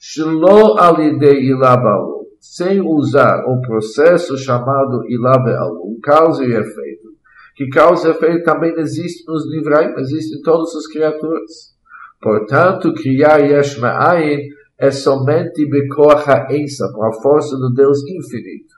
Shlo 0.00 0.76
alidei 0.78 1.46
ilabalu, 1.46 2.26
sem 2.40 2.80
usar 2.80 3.44
o 3.46 3.60
processo 3.60 4.36
chamado 4.36 5.04
ilabalu, 5.08 5.98
causa 6.02 6.44
e 6.44 6.52
efeito. 6.52 7.14
Que 7.56 7.68
causa 7.68 8.08
e 8.08 8.10
efeito 8.10 8.42
também 8.42 8.74
existe 8.76 9.24
nos 9.28 9.48
livrais, 9.48 9.96
existe 9.98 10.38
em 10.38 10.42
todas 10.42 10.74
as 10.74 10.88
criaturas. 10.88 11.74
Portanto, 12.20 12.92
criar 12.94 13.38
Yesh 13.38 13.78
Ma'ayin 13.78 14.48
é 14.78 14.90
somente 14.90 15.68
Bekoach 15.68 16.52
Ensa, 16.52 16.90
com 16.92 17.04
a 17.04 17.12
força 17.12 17.56
do 17.56 17.72
Deus 17.72 17.98
infinito. 18.02 18.74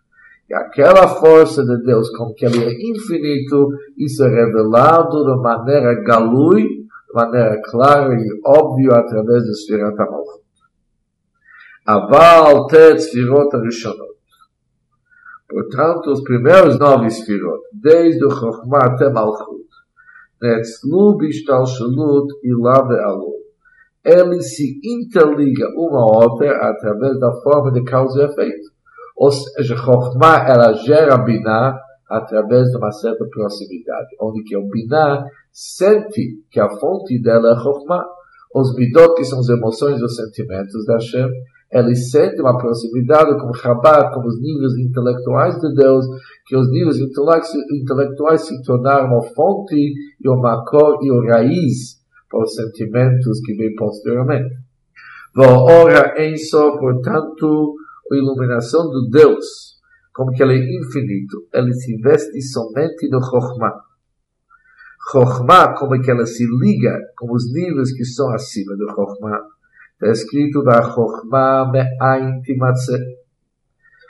E 0.49 0.55
aquela 0.55 1.09
força 1.09 1.65
de 1.65 1.83
Deus, 1.83 2.09
como 2.11 2.35
que 2.35 2.47
ele 2.47 2.65
é 2.65 2.91
infinito, 2.91 3.69
isso 3.97 4.23
é 4.25 4.29
revelado 4.29 5.25
de 5.25 5.43
maneira 5.43 6.03
galui, 6.05 6.62
de 6.62 7.15
maneira 7.15 7.61
clara 7.62 8.15
e 8.15 8.41
óbvia 8.45 8.95
através 8.95 9.45
do 9.45 9.55
Sfirat 9.55 9.99
HaMalchut. 9.99 10.47
Aval 11.87 12.67
Tet 12.67 13.00
Sfirot 13.00 13.57
Rishonot. 13.57 14.17
Portanto, 15.49 16.11
os 16.11 16.23
primeiros 16.23 16.79
nove 16.79 17.11
Sfirot, 17.11 17.62
desde 17.73 18.25
o 18.25 18.31
Chokhmah 18.31 18.87
até 18.87 19.09
Malchut, 19.09 19.67
Netzlu 20.43 21.17
Bishtalshalut 21.17 22.29
Ilave 22.43 22.97
Alu. 22.97 23.46
Eles 24.06 24.54
se 24.54 24.78
interligam 24.84 25.68
uma 25.76 25.98
à 25.98 26.25
outra 26.25 26.70
através 26.70 27.18
da 27.18 27.32
forma 27.42 27.72
de 27.72 27.82
causa 27.82 28.22
e 28.22 28.25
efeito. 28.26 28.68
Ou 29.16 29.32
seja, 29.32 29.75
Chokhmah, 29.75 30.46
ela 30.48 30.72
gera 30.75 31.18
Binah 31.18 31.76
através 32.08 32.68
de 32.68 32.76
uma 32.76 32.92
certa 32.92 33.25
proximidade, 33.28 34.06
onde 34.20 34.44
que 34.44 34.56
o 34.56 34.68
Binah 34.68 35.25
sente 35.52 36.40
que 36.52 36.60
a 36.60 36.68
fonte 36.78 37.20
dela 37.20 37.50
é 37.50 37.56
Chokhmah. 37.56 38.04
Os 38.54 38.76
Midot, 38.76 39.14
que 39.14 39.25
são 39.25 39.40
as 39.40 39.48
emoções 39.48 40.00
e 40.00 40.04
os 40.04 40.14
sentimentos 40.14 40.86
da 40.86 40.94
Hashem, 40.94 41.28
eles 41.72 42.12
sentem 42.12 42.40
uma 42.40 42.56
proximidade 42.56 43.36
com 43.40 43.52
Chabad, 43.52 44.14
com 44.14 44.20
os 44.20 44.40
níveis 44.40 44.72
intelectuais 44.78 45.58
de 45.58 45.75
Deus, 45.75 46.06
que 46.46 46.56
os 46.56 46.70
níveis 46.70 46.98
intelectuais 47.00 48.42
se 48.42 48.62
tornaram 48.62 49.18
a 49.18 49.22
fonte 49.34 49.75
e 49.75 50.28
o 50.28 50.36
macor 50.36 51.00
e 51.02 51.10
o 51.10 51.26
raiz 51.26 51.96
os 52.43 52.55
sentimentos 52.55 53.40
que 53.40 53.55
vêm 53.55 53.75
posteriormente. 53.75 54.57
Ora 55.37 56.14
em 56.23 56.37
só, 56.37 56.78
portanto, 56.78 57.75
a 58.11 58.16
iluminação 58.16 58.88
do 58.90 59.09
Deus, 59.11 59.76
como 60.14 60.33
que 60.33 60.43
ele 60.43 60.55
é 60.55 60.78
infinito, 60.78 61.47
ele 61.52 61.75
se 61.75 61.95
investe 61.95 62.40
somente 62.43 63.09
no 63.09 63.23
Chokhmah. 63.23 63.75
Chokhmah, 65.11 65.75
como 65.75 66.00
que 66.00 66.11
ela 66.11 66.26
se 66.26 66.45
liga 66.61 66.99
com 67.16 67.33
os 67.33 67.52
níveis 67.52 67.93
que 67.93 68.05
são 68.05 68.33
acima 68.35 68.76
do 68.76 68.88
Chokhmah 68.88 69.57
Está 69.97 70.12
escrito 70.12 70.62
da 70.62 70.83
Chokhmah 70.83 71.71
Me'ain 71.73 72.43
Timatze. 72.43 72.99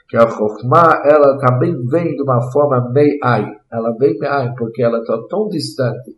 Que 0.09 0.16
a 0.16 0.28
Chokhmah, 0.28 1.02
ela 1.04 1.38
também 1.38 1.80
vem 1.87 2.16
de 2.16 2.23
uma 2.23 2.40
forma 2.50 2.90
Me'ain. 2.90 3.54
Ela 3.71 3.97
vem 3.97 4.18
Me'ain 4.18 4.54
porque 4.56 4.83
ela 4.83 4.99
está 4.99 5.16
tão 5.28 5.49
distante, 5.49 6.16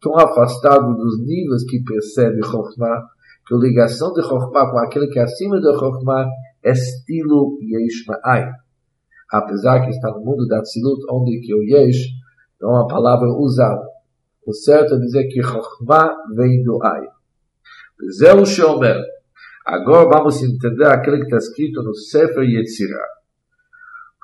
tão 0.00 0.16
afastada 0.16 0.92
dos 0.94 1.20
níveis 1.20 1.64
que 1.64 1.82
percebe 1.82 2.44
Chokhmah, 2.44 3.08
que 3.46 3.54
a 3.54 3.58
ligação 3.58 4.12
de 4.12 4.22
Chokhmah 4.22 4.70
com 4.70 4.78
aquele 4.78 5.08
que 5.08 5.18
é 5.18 5.22
acima 5.22 5.60
da 5.60 5.72
Chokhmah 5.72 6.28
é 6.62 6.72
estilo 6.72 7.58
Yesh. 7.60 8.04
Apesar 9.30 9.84
que 9.84 9.90
está 9.90 10.10
no 10.10 10.24
mundo 10.24 10.46
da 10.46 10.62
Tzilut, 10.62 11.02
onde 11.10 11.40
que 11.40 11.54
o 11.54 11.62
Yesh 11.62 12.08
não 12.60 12.70
é 12.70 12.72
uma 12.80 12.88
palavra 12.88 13.28
usada. 13.28 13.86
O 14.46 14.52
certo 14.52 14.94
é 14.94 14.98
dizer 14.98 15.28
que 15.28 15.42
Chokhmah 15.42 16.16
vem 16.34 16.62
do 16.62 16.82
Ain. 16.82 17.08
Zeu 18.10 18.46
Shomer. 18.46 19.02
Agora 19.66 20.08
vamos 20.08 20.42
entender 20.42 20.86
aquele 20.86 21.18
que 21.18 21.24
está 21.24 21.36
escrito 21.36 21.82
no 21.82 21.94
Sefer 21.94 22.42
Yetzirah. 22.42 23.06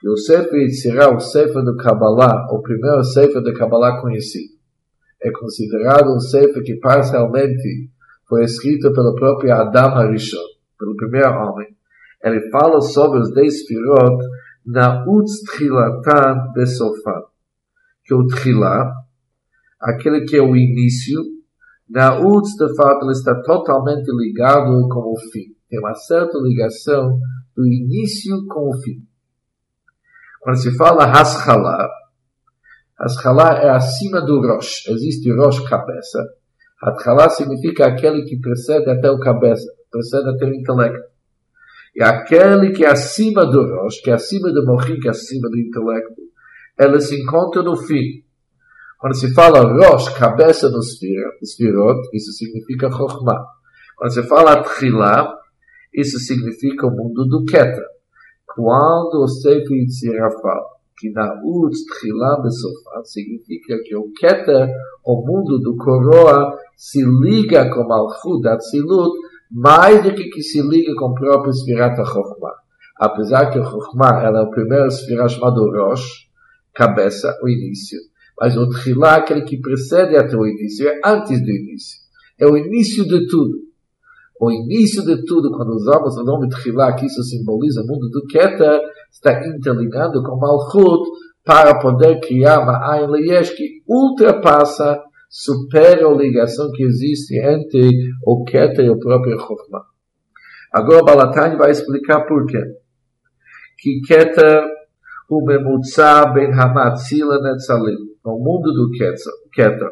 Que 0.01 0.09
o 0.09 0.17
Sefer 0.17 0.63
Yetzirah, 0.63 1.15
o 1.15 1.21
Sefer 1.21 1.63
do 1.63 1.77
Kabbalah, 1.77 2.47
o 2.51 2.63
primeiro 2.63 3.05
Sefer 3.05 3.43
do 3.43 3.53
Kabbalah 3.53 4.01
conhecido, 4.01 4.54
é 5.25 5.31
considerado 5.33 6.15
um 6.15 6.21
Sefer 6.21 6.63
que 6.63 6.77
parcialmente 6.77 7.91
foi 8.29 8.45
escrito 8.45 8.93
pelo 8.93 9.15
próprio 9.15 9.55
Adam 9.55 9.97
Arishon, 9.97 10.37
pelo 10.79 10.95
primeiro 10.97 11.31
homem. 11.31 11.69
Ele 12.23 12.51
fala 12.51 12.81
sobre 12.81 13.21
os 13.21 13.33
dez 13.33 13.63
Sfirot 13.63 14.23
na 14.67 15.03
Utz 15.07 15.41
Tchilatan 15.43 16.53
Besofan. 16.55 17.23
Que 18.05 18.15
o 18.15 18.27
Tchilá, 18.27 18.93
aquele 19.81 20.27
que 20.27 20.37
é 20.37 20.43
o 20.43 20.55
início, 20.55 21.23
na 21.89 22.19
Utz, 22.19 22.55
de 22.57 22.75
fato, 22.77 23.05
ele 23.05 23.13
está 23.13 23.35
totalmente 23.43 24.11
ligado 24.11 24.89
com 24.89 25.13
o 25.13 25.17
fim. 25.33 25.55
Tem 25.69 25.79
uma 25.79 25.95
certa 25.95 26.39
ligação 26.39 27.19
do 27.57 27.67
início 27.67 28.47
com 28.47 28.69
o 28.69 28.83
fim. 28.83 29.03
Quando 30.41 30.57
se 30.57 30.77
fala 30.77 31.05
Haskala, 31.05 31.89
Haskala 32.99 33.59
é 33.59 33.71
acima 33.71 34.21
do 34.21 34.41
Rosh. 34.41 34.87
Existe 34.89 35.31
Rosh 35.33 35.61
cabeça. 35.69 36.19
Haskala 36.81 37.29
significa 37.29 37.87
aquele 37.87 38.23
que 38.25 38.39
precede 38.39 38.89
até 38.89 39.11
o 39.11 39.19
cabeça, 39.19 39.67
precede 39.91 40.29
até 40.29 40.45
o 40.45 40.55
intelecto. 40.55 41.03
E 41.97 42.03
aquele 42.03 42.73
que 42.73 42.85
é 42.85 42.91
acima 42.91 43.47
do 43.47 43.63
Rosh, 43.63 44.01
que 44.01 44.11
é 44.11 44.15
acima 44.15 44.53
do 44.53 44.65
Mochim, 44.65 44.99
que 45.01 45.09
é 45.09 45.11
acima 45.11 45.49
do 45.49 45.59
intelecto, 45.59 46.23
ela 46.79 47.01
se 47.01 47.21
encontra 47.21 47.63
no 47.63 47.77
fim. 47.77 48.23
Quando 48.99 49.15
se 49.15 49.33
fala 49.35 49.61
Rosh, 49.61 50.09
cabeça 50.11 50.69
no 50.71 50.83
Sfirot, 50.83 52.01
isso 52.13 52.33
significa 52.33 52.91
Chokhmah. 52.91 53.45
Quando 53.97 54.13
se 54.13 54.23
fala 54.23 54.63
Tchilá, 54.63 55.35
isso 55.93 56.19
significa 56.19 56.87
o 56.87 56.91
mundo 56.91 57.27
do 57.27 57.45
Keter. 57.45 57.85
Quando 58.47 59.23
o 59.23 59.29
Sefer 59.29 59.71
Yitzirah 59.71 60.31
fala 60.31 60.74
que 60.97 61.11
na 61.11 61.29
Besofat, 62.43 63.05
significa 63.05 63.79
que 63.85 63.97
o 63.97 64.13
Keter, 64.13 64.69
o 65.05 65.17
mundo 65.27 65.59
do 65.59 65.77
Coroa, 65.77 66.57
se 66.77 67.05
liga 67.05 67.69
com 67.71 67.87
Malchut, 67.87 68.47
Atzilut, 68.47 69.13
mais 69.51 70.03
do 70.03 70.15
que 70.15 70.25
que 70.31 70.43
se 70.43 70.63
liga 70.63 70.95
com 70.95 71.07
o 71.07 71.15
próprio 71.15 71.53
Sfirat 71.53 71.97
Chokhmah. 71.97 72.55
Apesar 72.99 73.51
que 73.51 73.59
o 73.59 73.65
Chokhmah 73.65 74.23
ela 74.23 74.41
é 74.41 74.43
o 74.43 74.51
primeiro 74.51 74.91
Sfirat 74.91 75.33
chamado 75.33 75.71
Rosh, 75.71 76.29
cabeça, 76.73 77.39
o 77.43 77.49
início. 77.49 77.99
Mas 78.39 78.57
o 78.57 78.69
Tchilá, 78.69 79.17
aquele 79.17 79.43
que 79.43 79.61
precede 79.61 80.17
até 80.17 80.37
o 80.37 80.47
início, 80.47 80.89
é 80.89 81.01
antes 81.05 81.41
do 81.41 81.51
início. 81.51 81.99
É 82.39 82.47
o 82.47 82.57
início 82.57 83.07
de 83.07 83.29
tudo. 83.29 83.59
O 84.41 84.51
início 84.51 85.05
de 85.05 85.25
tudo, 85.25 85.53
quando 85.53 85.71
usamos 85.71 86.17
o 86.17 86.25
nome 86.25 86.49
Tchilá, 86.49 86.93
que 86.95 87.07
isso 87.07 87.23
simboliza 87.23 87.83
o 87.83 87.87
mundo 87.87 88.11
do 88.11 88.27
Keter, 88.27 88.81
está 89.15 89.47
interligado 89.47 90.23
com 90.23 90.37
Malchut 90.37 91.09
para 91.45 91.79
poder 91.79 92.21
criar 92.21 92.67
Ma'ayin 92.67 93.07
Leyesh, 93.07 93.51
que 93.51 93.83
ultrapassa, 93.89 95.01
supera 95.31 96.07
a 96.07 96.15
ligação 96.15 96.71
que 96.73 96.83
existe 96.83 97.39
entre 97.39 97.91
o 98.27 98.45
Keter 98.45 98.85
e 98.85 98.91
o 98.91 98.99
próprio 98.99 99.39
Chokhmah. 99.39 99.85
Agora 100.73 101.05
Balatani 101.05 101.57
vai 101.57 101.71
explicar 101.71 102.27
por 102.27 102.47
quê. 102.47 102.61
Que 103.79 104.01
Keter 104.07 104.65
o 105.31 105.45
Memutza 105.45 106.27
ben 106.27 106.53
Hamatzila 106.53 107.41
Netzalim 107.41 108.15
no 108.25 108.39
mundo 108.39 108.73
do 108.73 108.91
Keter, 109.53 109.91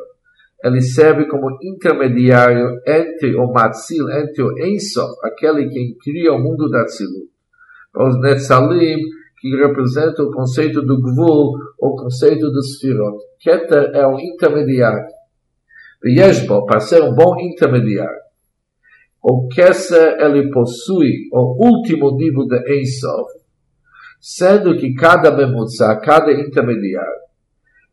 ele 0.65 0.81
serve 0.81 1.27
como 1.27 1.59
intermediário 1.61 2.81
entre 2.87 3.35
o 3.35 3.53
Matzil, 3.53 4.09
entre 4.11 4.43
o 4.43 4.57
Ensof, 4.59 5.13
aquele 5.25 5.69
que 5.69 5.97
cria 6.03 6.33
o 6.33 6.39
mundo 6.39 6.71
da 6.71 6.85
Tzilut. 6.85 7.32
Os 7.95 8.21
Netzalim, 8.21 8.99
que 9.41 9.57
representa 9.57 10.23
o 10.23 10.31
conceito 10.31 10.83
do 10.83 11.01
Gvul, 11.01 11.53
o 11.79 11.97
conceito 11.97 12.51
do 12.51 12.63
Sfirot. 12.63 13.19
Keter 13.41 13.91
é 13.95 14.07
um 14.07 14.19
intermediário. 14.19 15.07
Yeshbo, 16.05 16.65
para 16.67 16.81
ser 16.81 17.03
um 17.03 17.15
bom 17.15 17.39
intermediário. 17.41 18.23
O 19.23 19.47
Keser, 19.49 20.17
ele 20.21 20.51
possui 20.51 21.29
o 21.33 21.65
último 21.65 22.17
nível 22.17 22.45
de 22.47 22.81
Ensof, 22.81 23.31
sendo 24.21 24.77
que 24.77 24.95
cada 24.95 25.31
Memutza, 25.31 25.95
cada 25.97 26.33
intermediário, 26.33 27.23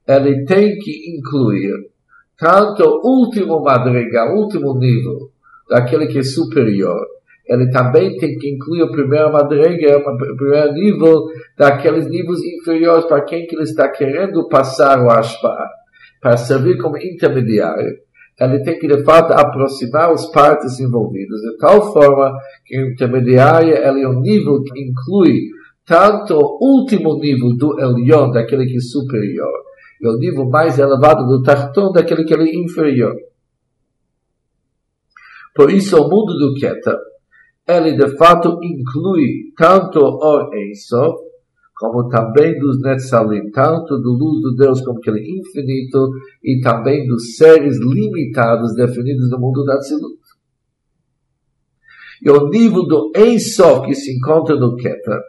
ele 0.08 0.44
tem 0.46 0.76
que 0.80 1.16
incluir 1.16 1.92
tanto 2.36 2.84
o 2.84 3.26
último 3.26 3.62
madrigal, 3.62 4.34
o 4.34 4.42
último 4.42 4.76
nível, 4.80 5.30
daquele 5.70 6.08
que 6.08 6.18
é 6.18 6.24
superior, 6.24 7.06
ele 7.50 7.72
também 7.72 8.16
tem 8.18 8.38
que 8.38 8.48
incluir 8.48 8.84
o 8.84 8.92
primeiro 8.92 9.34
madrigal, 9.34 10.02
o 10.02 10.38
primeiro 10.38 10.72
nível 10.74 11.26
daqueles 11.58 12.08
níveis 12.08 12.40
inferiores 12.44 13.06
para 13.06 13.24
quem 13.24 13.48
que 13.48 13.56
ele 13.56 13.64
está 13.64 13.90
querendo 13.90 14.48
passar 14.48 15.04
o 15.04 15.10
ashpa, 15.10 15.58
para 16.22 16.38
servir 16.38 16.78
como 16.78 16.98
intermediário. 16.98 17.98
Ele 18.40 18.64
tem 18.64 18.78
que, 18.78 18.88
de 18.88 19.04
fato, 19.04 19.34
aproximar 19.34 20.12
as 20.12 20.32
partes 20.32 20.80
envolvidas, 20.80 21.42
de 21.42 21.58
tal 21.58 21.92
forma 21.92 22.38
que 22.66 22.78
o 22.78 22.92
intermediário 22.92 23.76
ele 23.76 24.04
é 24.04 24.08
um 24.08 24.22
nível 24.22 24.62
que 24.62 24.80
inclui 24.80 25.40
tanto 25.86 26.36
o 26.36 26.60
último 26.62 27.18
nível 27.18 27.58
do 27.58 27.80
Elion, 27.80 28.30
daquele 28.30 28.68
que 28.68 28.78
é 28.78 28.80
superior, 28.80 29.52
e 30.00 30.08
o 30.08 30.18
nível 30.18 30.48
mais 30.48 30.78
elevado 30.78 31.26
do 31.26 31.42
Tarton 31.42 31.92
daquele 31.92 32.24
que 32.24 32.34
é 32.34 32.56
inferior. 32.56 33.16
Por 35.56 35.72
isso, 35.72 35.98
o 35.98 36.08
mundo 36.08 36.38
do 36.38 36.54
Keter, 36.54 36.96
ele 37.70 37.96
de 37.96 38.18
fato 38.18 38.58
inclui 38.64 39.54
tanto 39.56 40.00
o 40.00 40.50
Ensof, 40.56 41.18
como 41.76 42.10
também 42.10 42.58
dos 42.60 42.82
Netzalim, 42.82 43.52
tanto 43.52 44.00
do 44.00 44.12
luz 44.12 44.42
do 44.42 44.56
Deus 44.56 44.82
como 44.82 44.98
aquele 44.98 45.22
infinito, 45.22 46.10
e 46.44 46.60
também 46.62 47.08
dos 47.08 47.38
seres 47.38 47.78
limitados 47.80 48.74
definidos 48.76 49.30
no 49.30 49.40
mundo 49.40 49.64
da 49.64 49.78
Tzilut. 49.78 50.20
E 52.22 52.30
o 52.30 52.50
nível 52.50 52.86
do 52.86 53.12
Ensof 53.16 53.86
que 53.86 53.96
se 53.96 54.18
encontra 54.18 54.56
no 54.56 54.76
Keter, 54.76 55.22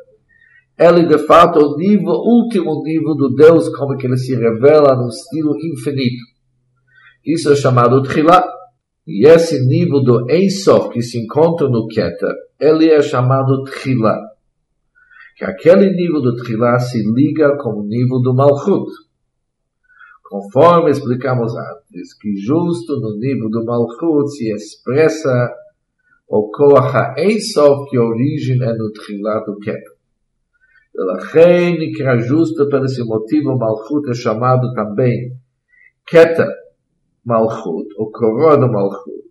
ele 0.78 1.06
de 1.06 1.18
fato 1.18 1.60
é 1.60 1.62
o 1.62 1.76
nível, 1.76 2.14
último 2.14 2.82
nível 2.82 3.14
do 3.14 3.34
Deus, 3.34 3.68
como 3.76 3.96
que 3.96 4.06
ele 4.06 4.16
se 4.16 4.34
revela 4.34 4.96
no 4.96 5.08
estilo 5.08 5.54
infinito. 5.58 6.24
Isso 7.24 7.52
é 7.52 7.54
chamado 7.54 8.02
Tchilá. 8.02 8.59
E 9.09 9.27
esse 9.27 9.63
nível 9.65 10.01
do 10.01 10.31
Ensof 10.31 10.89
que 10.89 11.01
se 11.01 11.19
encontra 11.19 11.69
no 11.69 11.87
Keter, 11.87 12.33
ele 12.59 12.89
é 12.89 13.01
chamado 13.01 13.63
Tchilá. 13.65 14.19
Que 15.37 15.45
aquele 15.45 15.91
nível 15.91 16.21
do 16.21 16.35
Tchilá 16.37 16.79
se 16.79 17.03
liga 17.13 17.55
com 17.57 17.81
o 17.81 17.83
nível 17.83 18.19
do 18.21 18.33
Malchut. 18.33 18.91
Conforme 20.23 20.89
explicamos 20.89 21.53
antes, 21.55 22.13
que 22.19 22.35
justo 22.35 22.99
no 22.99 23.17
nível 23.17 23.49
do 23.49 23.63
Malchut 23.63 24.27
se 24.31 24.51
expressa 24.51 25.53
o 26.27 26.49
Koach 26.49 27.21
Ensof 27.21 27.89
que 27.89 27.97
a 27.97 28.01
origem 28.01 28.59
é 28.63 28.73
no 28.73 28.91
Tchilá 28.91 29.39
do 29.45 29.59
Keter. 29.59 29.95
ולכן 30.97 31.75
נקרא 31.79 32.15
justo 32.21 32.69
por 32.69 32.85
esse 32.85 33.03
motivo 33.03 33.57
Malchut 33.57 34.09
é 34.09 34.13
chamado 34.13 34.73
também 34.73 35.33
Keter 36.07 36.47
Malchut, 37.30 37.88
o 37.96 38.10
coroa 38.10 38.56
do 38.56 38.70
Malchut. 38.70 39.30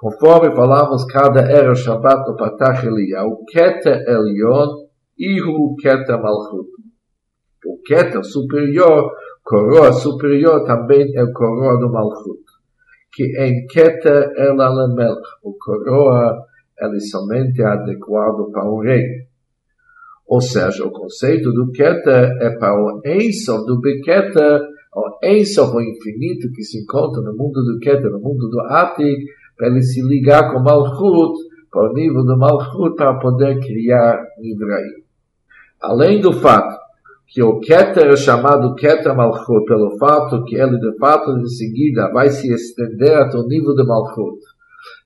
Conforme 0.00 0.54
falamos 0.54 1.04
cada 1.06 1.40
era 1.40 1.74
Shabbat 1.74 2.28
no 2.28 2.36
Patach 2.36 2.86
Eliyahu, 2.86 3.44
Keter 3.46 4.04
Elion 4.06 4.86
e 5.18 5.42
o 5.42 5.74
Keter 5.74 6.22
Malchut. 6.22 6.70
O 7.66 7.82
Keter 7.84 8.22
superior, 8.24 9.10
coroa 9.42 9.92
superior 9.92 10.64
também 10.64 11.04
é 11.16 11.26
coroa 11.32 11.80
do 11.80 11.90
Malchut. 11.90 12.44
Que 13.12 13.24
em 13.42 13.66
Keter 13.66 14.32
ela 14.36 14.86
Melch, 14.94 15.26
o 15.42 15.56
coroa 15.58 16.46
ele 16.78 17.00
somente 17.00 17.62
é 17.62 17.66
adequado 17.66 18.50
para 18.52 18.70
o 18.70 18.80
rei. 18.80 19.26
Ou 20.28 20.40
seja, 20.40 20.84
o 20.84 20.90
conceito 20.90 21.50
do 21.52 21.72
Keter 21.72 22.36
é 22.40 22.50
para 22.58 22.74
o 22.74 23.00
Ensof 23.04 23.64
do 23.64 23.80
Beketer, 23.80 24.60
o 24.96 25.18
Ensof, 25.22 25.76
o 25.76 25.80
infinito 25.82 26.50
que 26.52 26.62
se 26.62 26.78
encontra 26.82 27.20
no 27.20 27.36
mundo 27.36 27.62
do 27.62 27.78
Keter, 27.78 28.10
no 28.10 28.18
mundo 28.18 28.48
do 28.48 28.60
Atik, 28.60 29.26
para 29.54 29.66
ele 29.68 29.82
se 29.82 30.00
ligar 30.02 30.50
com 30.50 30.60
Malchut, 30.60 31.38
para 31.70 31.90
o 31.90 31.92
nível 31.92 32.24
do 32.24 32.38
Malchut, 32.38 32.96
para 32.96 33.18
poder 33.18 33.60
criar 33.60 34.18
Nivraim. 34.38 35.04
Além 35.82 36.22
do 36.22 36.32
fato 36.32 36.78
que 37.28 37.42
o 37.42 37.60
Keter 37.60 38.06
é 38.06 38.16
chamado 38.16 38.74
Keter 38.74 39.14
Malchut, 39.14 39.66
pelo 39.66 39.98
fato 39.98 40.42
que 40.44 40.56
ele 40.56 40.78
de 40.78 40.96
fato 40.96 41.38
de 41.40 41.54
seguida 41.54 42.10
vai 42.10 42.30
se 42.30 42.50
estender 42.50 43.16
até 43.16 43.36
o 43.36 43.46
nível 43.46 43.74
do 43.74 43.86
Malchut, 43.86 44.38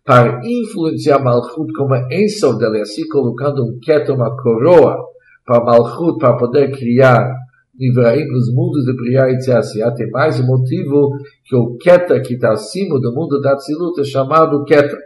para 0.04 0.40
influenciar 0.44 1.18
Malchut 1.18 1.72
como 1.72 1.96
Ensof 2.12 2.58
dele, 2.58 2.82
assim 2.82 3.08
colocando 3.08 3.64
um 3.64 3.80
Keter, 3.80 4.14
uma 4.14 4.36
coroa, 4.36 5.04
para 5.44 5.64
Malchut, 5.64 6.16
para 6.20 6.36
poder 6.36 6.70
criar 6.70 7.39
Nivraim 7.80 8.26
nos 8.26 8.52
mundos 8.52 8.84
de 8.84 8.92
Briah 8.92 9.30
e 9.30 9.38
Tziasia, 9.38 9.90
tem 9.94 10.10
mais 10.10 10.38
um 10.38 10.46
motivo 10.46 11.16
que 11.46 11.56
o 11.56 11.78
Keter 11.78 12.22
que 12.22 12.34
está 12.34 12.52
acima 12.52 13.00
do 13.00 13.10
mundo 13.14 13.40
da 13.40 13.56
Tzilut 13.56 13.98
é 13.98 14.04
chamado 14.04 14.62
Keter. 14.64 14.98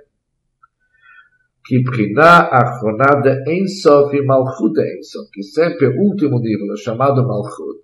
Que 1.64 1.84
Priná 1.84 2.48
Achronada 2.50 3.44
Ensof 3.46 4.14
e 4.16 4.26
Malchut 4.26 4.76
Ensof, 4.80 5.30
que 5.32 5.44
sempre 5.44 5.86
é 5.86 5.88
o 5.88 6.02
último 6.02 6.40
nível, 6.40 6.72
é 6.72 6.76
chamado 6.76 7.24
Malchut. 7.24 7.78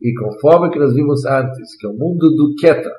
E 0.00 0.14
conforme 0.14 0.70
que 0.70 0.78
nós 0.78 0.94
vimos 0.94 1.24
antes, 1.24 1.76
que 1.76 1.88
o 1.88 1.92
mundo 1.92 2.30
do 2.30 2.54
Keter, 2.54 2.94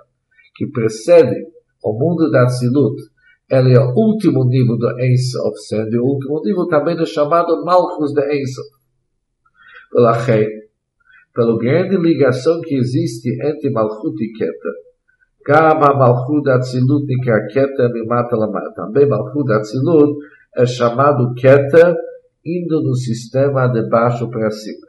que 0.53 0.67
precede 0.67 1.45
o 1.81 1.93
mundo 1.93 2.29
da 2.29 2.45
Tzilut, 2.47 3.01
ele 3.49 3.73
é 3.73 3.79
o 3.79 3.93
último 3.95 4.43
nível 4.43 4.77
do 4.77 4.99
Ensof, 4.99 5.57
sendo 5.59 6.03
o 6.03 6.07
último 6.07 6.41
nível 6.43 6.67
também 6.67 6.99
é 6.99 7.05
chamado 7.05 7.63
Malchus 7.63 8.11
de 8.11 8.41
Ensof. 8.41 8.67
Rei, 10.25 10.56
pela 11.37 11.55
grande 11.55 11.95
ligação 11.97 12.59
que 12.61 12.73
existe 12.73 13.29
entre 13.45 13.69
Malchut 13.69 14.15
e 14.19 14.33
Keta. 14.33 14.71
Kama 15.45 15.93
Malchut 15.93 16.49
Atzilut 16.49 17.05
Nikra 17.05 17.45
Keta 17.53 17.89
Mimata 17.93 18.35
Lamata. 18.35 18.73
Também 18.73 19.07
Malchut 19.07 19.53
Atzilut 19.53 20.17
é 20.57 20.65
chamado 20.65 21.35
Keta, 21.35 21.95
indo 22.43 22.81
no 22.81 22.95
sistema 22.95 23.67
de 23.67 23.87
baixo 23.87 24.27
para 24.31 24.49
cima. 24.49 24.87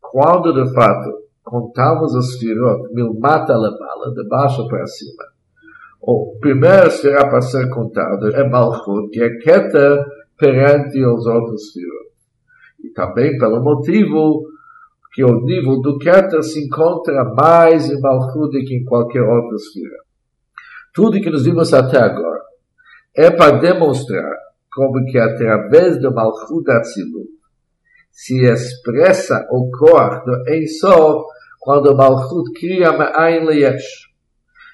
Quando, 0.00 0.52
de 0.52 0.74
fato, 0.74 1.12
contamos 1.44 2.16
as 2.16 2.38
Firot 2.38 2.92
Milmata 2.92 3.52
Lamala, 3.56 4.12
de 4.16 4.28
baixo 4.28 4.66
para 4.66 4.84
cima, 4.86 5.22
o 6.02 6.36
primeiro 6.40 6.90
será 6.90 7.28
para 7.28 7.40
ser 7.40 7.70
contado 7.70 8.34
é 8.34 8.48
Malchut, 8.48 9.10
que 9.10 9.22
é 9.22 9.38
Keta 9.38 10.04
perante 10.36 11.06
os 11.06 11.24
outros 11.24 11.70
Firot. 11.72 12.10
E 12.82 12.90
também 12.90 13.38
pelo 13.38 13.62
motivo 13.62 14.53
que 15.14 15.22
o 15.24 15.40
nível 15.42 15.80
do 15.80 15.96
Keter 15.96 16.42
se 16.42 16.66
encontra 16.66 17.24
mais 17.24 17.88
em 17.88 18.00
Malchut 18.00 18.50
que 18.64 18.74
em 18.74 18.84
qualquer 18.84 19.22
outra 19.22 19.56
esfera. 19.56 19.96
Tudo 20.92 21.20
que 21.20 21.30
nos 21.30 21.44
vimos 21.44 21.72
até 21.72 21.98
agora 21.98 22.42
é 23.16 23.30
para 23.30 23.58
demonstrar 23.58 24.36
como 24.74 25.04
que 25.06 25.16
através 25.16 26.00
do 26.00 26.12
Malchut 26.12 26.68
Atzilut 26.68 27.28
se 28.10 28.44
expressa 28.44 29.46
o 29.50 29.70
cor 29.70 30.24
do 30.24 30.52
Ensof 30.52 31.24
quando 31.60 31.92
o 31.92 31.96
Malchut 31.96 32.52
cria 32.58 32.92
Ma'ain 32.92 33.44
Leyesh. 33.44 34.12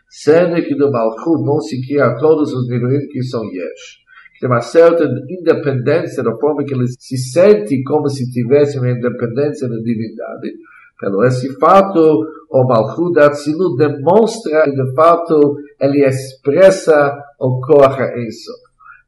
Sendo 0.09 0.57
que 0.63 0.75
do 0.75 0.91
Malchut 0.91 1.45
não 1.45 1.61
se 1.61 1.87
cria 1.87 2.17
todos 2.17 2.53
os 2.53 2.67
níveis 2.67 3.07
que 3.13 3.23
são 3.23 3.45
Yesh 3.45 4.01
tem 4.41 4.49
uma 4.49 4.63
certa 4.63 5.05
independência 5.29 6.23
da 6.23 6.35
forma 6.39 6.65
que 6.65 6.73
ele 6.73 6.87
se 6.99 7.19
sente 7.19 7.83
como 7.85 8.09
se 8.09 8.31
tivesse 8.31 8.79
uma 8.79 8.91
independência 8.91 9.69
da 9.69 9.77
divindade. 9.77 10.51
Pelo 10.99 11.23
esse 11.25 11.59
fato, 11.59 12.27
o 12.51 12.65
Malchut 12.65 13.19
Atzilut 13.21 13.77
demonstra 13.77 14.65
que, 14.65 14.71
de 14.71 14.95
fato, 14.95 15.57
ele 15.79 16.07
expressa 16.07 17.15
o 17.39 17.61
Korah 17.61 18.19
Enso. 18.19 18.53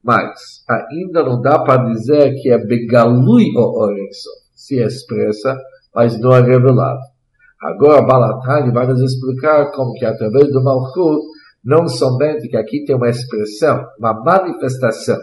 Mas, 0.05 0.65
ainda 0.69 1.23
não 1.23 1.41
dá 1.41 1.61
para 1.61 1.85
dizer 1.85 2.35
que 2.35 2.51
é 2.51 2.59
Begalui 2.59 3.47
o 3.57 3.81
Orenso. 3.81 4.29
Se 4.55 4.83
expressa, 4.83 5.57
mas 5.95 6.21
não 6.21 6.35
é 6.35 6.41
revelado. 6.41 7.01
Agora, 7.63 8.03
Balatani 8.03 8.73
vai 8.73 8.87
nos 8.87 9.01
explicar 9.01 9.71
como 9.71 9.93
que, 9.95 10.05
através 10.05 10.51
do 10.51 10.63
Malchut, 10.63 11.23
não 11.65 11.87
somente 11.87 12.49
que 12.49 12.57
aqui 12.57 12.85
tem 12.85 12.97
uma 12.97 13.09
expressão, 13.09 13.85
uma 13.99 14.13
manifestação 14.13 15.19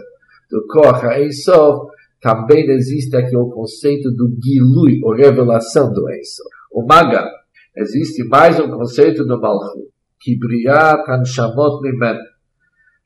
do 0.49 0.65
Kocha 0.67 1.21
Ensof, 1.21 1.89
também 2.21 2.69
existe 2.69 3.15
aqui 3.15 3.35
o 3.35 3.49
conceito 3.49 4.11
do 4.11 4.29
Gilui, 4.41 4.99
ou 5.03 5.13
revelação 5.13 5.91
do 5.91 6.09
Ensof. 6.09 6.49
O 6.71 6.85
Maga, 6.85 7.29
existe 7.75 8.23
mais 8.27 8.59
um 8.59 8.69
conceito 8.69 9.25
do 9.25 9.39
Malchut, 9.39 9.89
Kibriat 10.19 11.09
Anshamot 11.09 11.81
Mimen, 11.81 12.17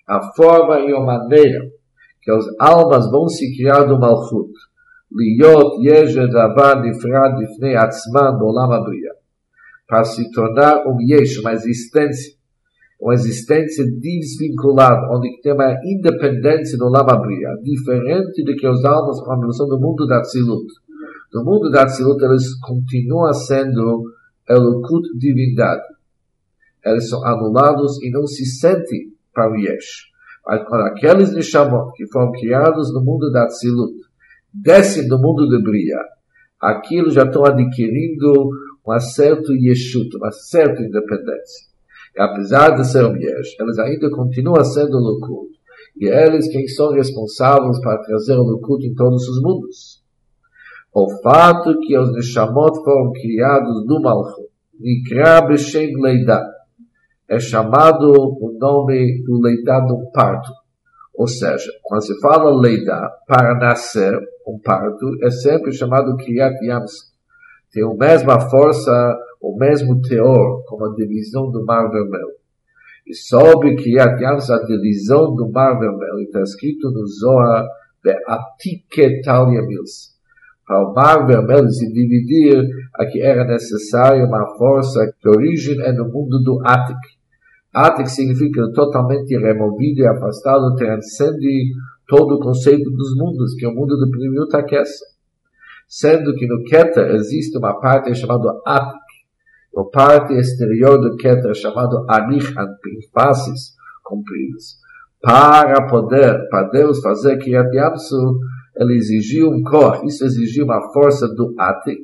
a 0.08 0.34
forma 0.36 0.80
e 0.80 0.93
a 0.93 1.00
maneira 1.00 1.60
que 2.22 2.32
as 2.32 2.46
almas 2.60 3.10
vão 3.10 3.28
se 3.28 3.56
criar 3.56 3.84
do 3.84 4.00
Malchut, 4.00 4.52
Liot 5.12 5.86
Yejed 5.86 6.36
Avan 6.36 6.82
Nifrad 6.82 7.41
Ifnei 7.43 7.76
Atzman 7.76 8.39
Olam 8.41 8.72
Abriya, 8.72 9.13
para 9.88 10.04
se 10.04 10.32
tornar 10.32 10.88
um 10.88 10.98
Yesh, 11.00 11.39
uma 11.39 11.54
existência 11.54 12.34
uma 13.04 13.13
existência 13.13 13.84
desvinculada, 14.00 15.13
onde 15.13 15.30
tem 15.42 15.52
uma 15.52 15.78
independência 15.84 16.78
do 16.78 16.88
Lamabria, 16.88 17.50
diferente 17.62 18.42
do 18.46 18.56
que 18.56 18.66
os 18.66 18.86
almas 18.86 19.20
quando 19.20 19.54
são 19.54 19.68
do 19.68 19.78
mundo 19.78 20.08
da 20.08 20.22
Tzilut. 20.22 20.66
No 21.34 21.44
mundo 21.44 21.70
da 21.70 21.86
Tzilut, 21.86 22.24
eles 22.24 22.58
continuam 22.62 23.34
sendo 23.34 24.06
Elokut 24.50 25.06
divindade. 25.18 25.84
Eles 26.86 27.10
são 27.10 27.26
anulados 27.26 28.02
e 28.02 28.10
não 28.10 28.26
se 28.26 28.46
sentem 28.46 29.12
para 29.34 29.52
o 29.52 29.56
Yesh. 29.58 30.13
Mas 30.48 30.66
quando 30.66 30.88
aqueles 30.88 31.34
Nishamot 31.34 31.92
que 31.96 32.08
foram 32.08 32.32
criados 32.32 32.94
no 32.94 33.04
mundo 33.04 33.30
da 33.34 33.48
Tzilut 33.48 33.96
descem 34.54 35.10
do 35.10 35.20
mundo 35.20 35.50
de 35.50 35.62
Bria, 35.62 36.00
aquilo 36.58 37.12
já 37.12 37.24
estão 37.24 37.44
adquirindo 37.44 38.50
um 38.88 39.00
certo 39.00 39.52
Yeshut, 39.54 40.16
uma 40.16 40.32
certa 40.32 40.82
independência. 40.82 41.73
Apesar 42.17 42.71
de 42.76 42.86
ser 42.86 43.06
Yesh, 43.06 43.60
eles 43.60 43.80
ainda 43.80 44.10
continuam 44.12 44.63
sendo 44.63 44.97
Lukut. 44.97 45.52
E 45.99 46.10
é 46.10 46.28
eles 46.28 46.47
quem 46.47 46.67
são 46.67 46.91
responsáveis 46.91 47.80
para 47.80 48.02
trazer 48.02 48.36
o 48.36 48.43
Lukut 48.43 48.86
em 48.86 48.93
todos 48.93 49.28
os 49.28 49.41
mundos. 49.41 50.04
O 50.93 51.10
fato 51.21 51.80
que 51.80 51.97
os 51.97 52.13
Neshamot 52.13 52.84
foram 52.84 53.12
criados 53.13 53.86
no 53.88 53.99
Malchut, 53.99 54.47
Nikra 54.80 55.41
Beshem 55.41 55.99
Leida, 55.99 56.39
é 57.28 57.39
chamado 57.39 58.12
o 58.12 58.58
nome 58.60 59.23
do 59.23 59.41
Leida 59.41 59.80
do 59.88 60.12
parto. 60.12 60.52
Ou 61.15 61.28
seja, 61.28 61.71
quando 61.82 62.06
se 62.06 62.19
fala 62.19 62.60
Leida, 62.60 63.10
para 63.28 63.56
nascer, 63.56 64.13
um 64.47 64.60
parto, 64.60 65.17
é 65.23 65.32
sempre 65.32 65.71
chamado 65.71 66.15
Kriyat 66.17 66.63
Yams. 66.63 67.12
Tem 67.71 67.84
a 67.84 67.93
mesma 67.95 68.39
força 68.39 69.17
o 69.44 69.58
mesmo 69.58 70.02
teor 70.02 70.64
como 70.66 70.86
a 70.86 70.96
divisão 70.96 71.52
do 71.52 71.66
Mar 71.66 71.92
Vermelho. 71.92 72.32
E 73.06 73.14
sobre 73.14 73.76
Kriyat 73.76 74.24
Yams, 74.24 74.50
a 74.50 74.64
divisão 74.64 75.36
do 75.36 75.52
Mar 75.52 75.78
Vermelho, 75.78 76.22
está 76.22 76.42
escrito 76.42 76.90
no 76.90 77.06
Zohar 77.06 77.68
de 78.02 78.16
Atiketalia 78.26 79.62
Mills. 79.64 80.14
Para 80.66 80.88
o 80.88 80.94
Mar 80.94 81.28
Vermelho 81.28 81.70
se 81.70 81.92
dividir, 81.92 82.66
aqui 82.96 83.22
era 83.22 83.44
necessário 83.44 84.26
uma 84.26 84.48
força 84.58 85.06
de 85.22 85.30
origem 85.30 85.82
é 85.82 85.92
no 85.92 86.06
mundo 86.06 86.42
do 86.42 86.62
Atik. 86.66 86.98
Atik 87.74 88.10
significa 88.10 88.72
totalmente 88.72 89.38
removido 89.38 90.04
e 90.04 90.08
afastado, 90.08 90.74
transcende 90.78 91.74
todo 92.08 92.36
o 92.36 92.40
conceito 92.40 92.90
dos 92.90 93.18
mundos, 93.18 93.56
que 93.56 93.66
é 93.66 93.68
o 93.68 93.76
mundo 93.76 93.98
do 93.98 94.10
primeiro 94.10 94.48
Takessa. 94.48 95.04
Sendo 95.86 96.34
que 96.34 96.48
no 96.48 96.64
Keter 96.64 97.14
existe 97.16 97.58
uma 97.58 97.78
parte 97.82 98.16
chamada 98.16 98.58
Atik, 98.66 99.03
o 99.74 99.86
parte 99.86 100.34
exterior 100.34 101.00
do 101.00 101.16
Keter 101.18 101.54
chamado 101.56 102.06
Anichan, 102.08 102.68
faces 103.12 103.74
compridos. 104.04 104.78
Para 105.20 105.88
poder, 105.88 106.48
para 106.50 106.70
Deus 106.70 107.00
fazer 107.02 107.38
Kriyat 107.38 107.76
Yamsu, 107.76 108.40
ele 108.76 108.96
exigiu 108.96 109.50
um 109.50 109.64
cor, 109.64 110.02
isso 110.06 110.24
exigiu 110.26 110.66
uma 110.66 110.92
força 110.92 111.28
do 111.28 111.56
Atik, 111.58 112.04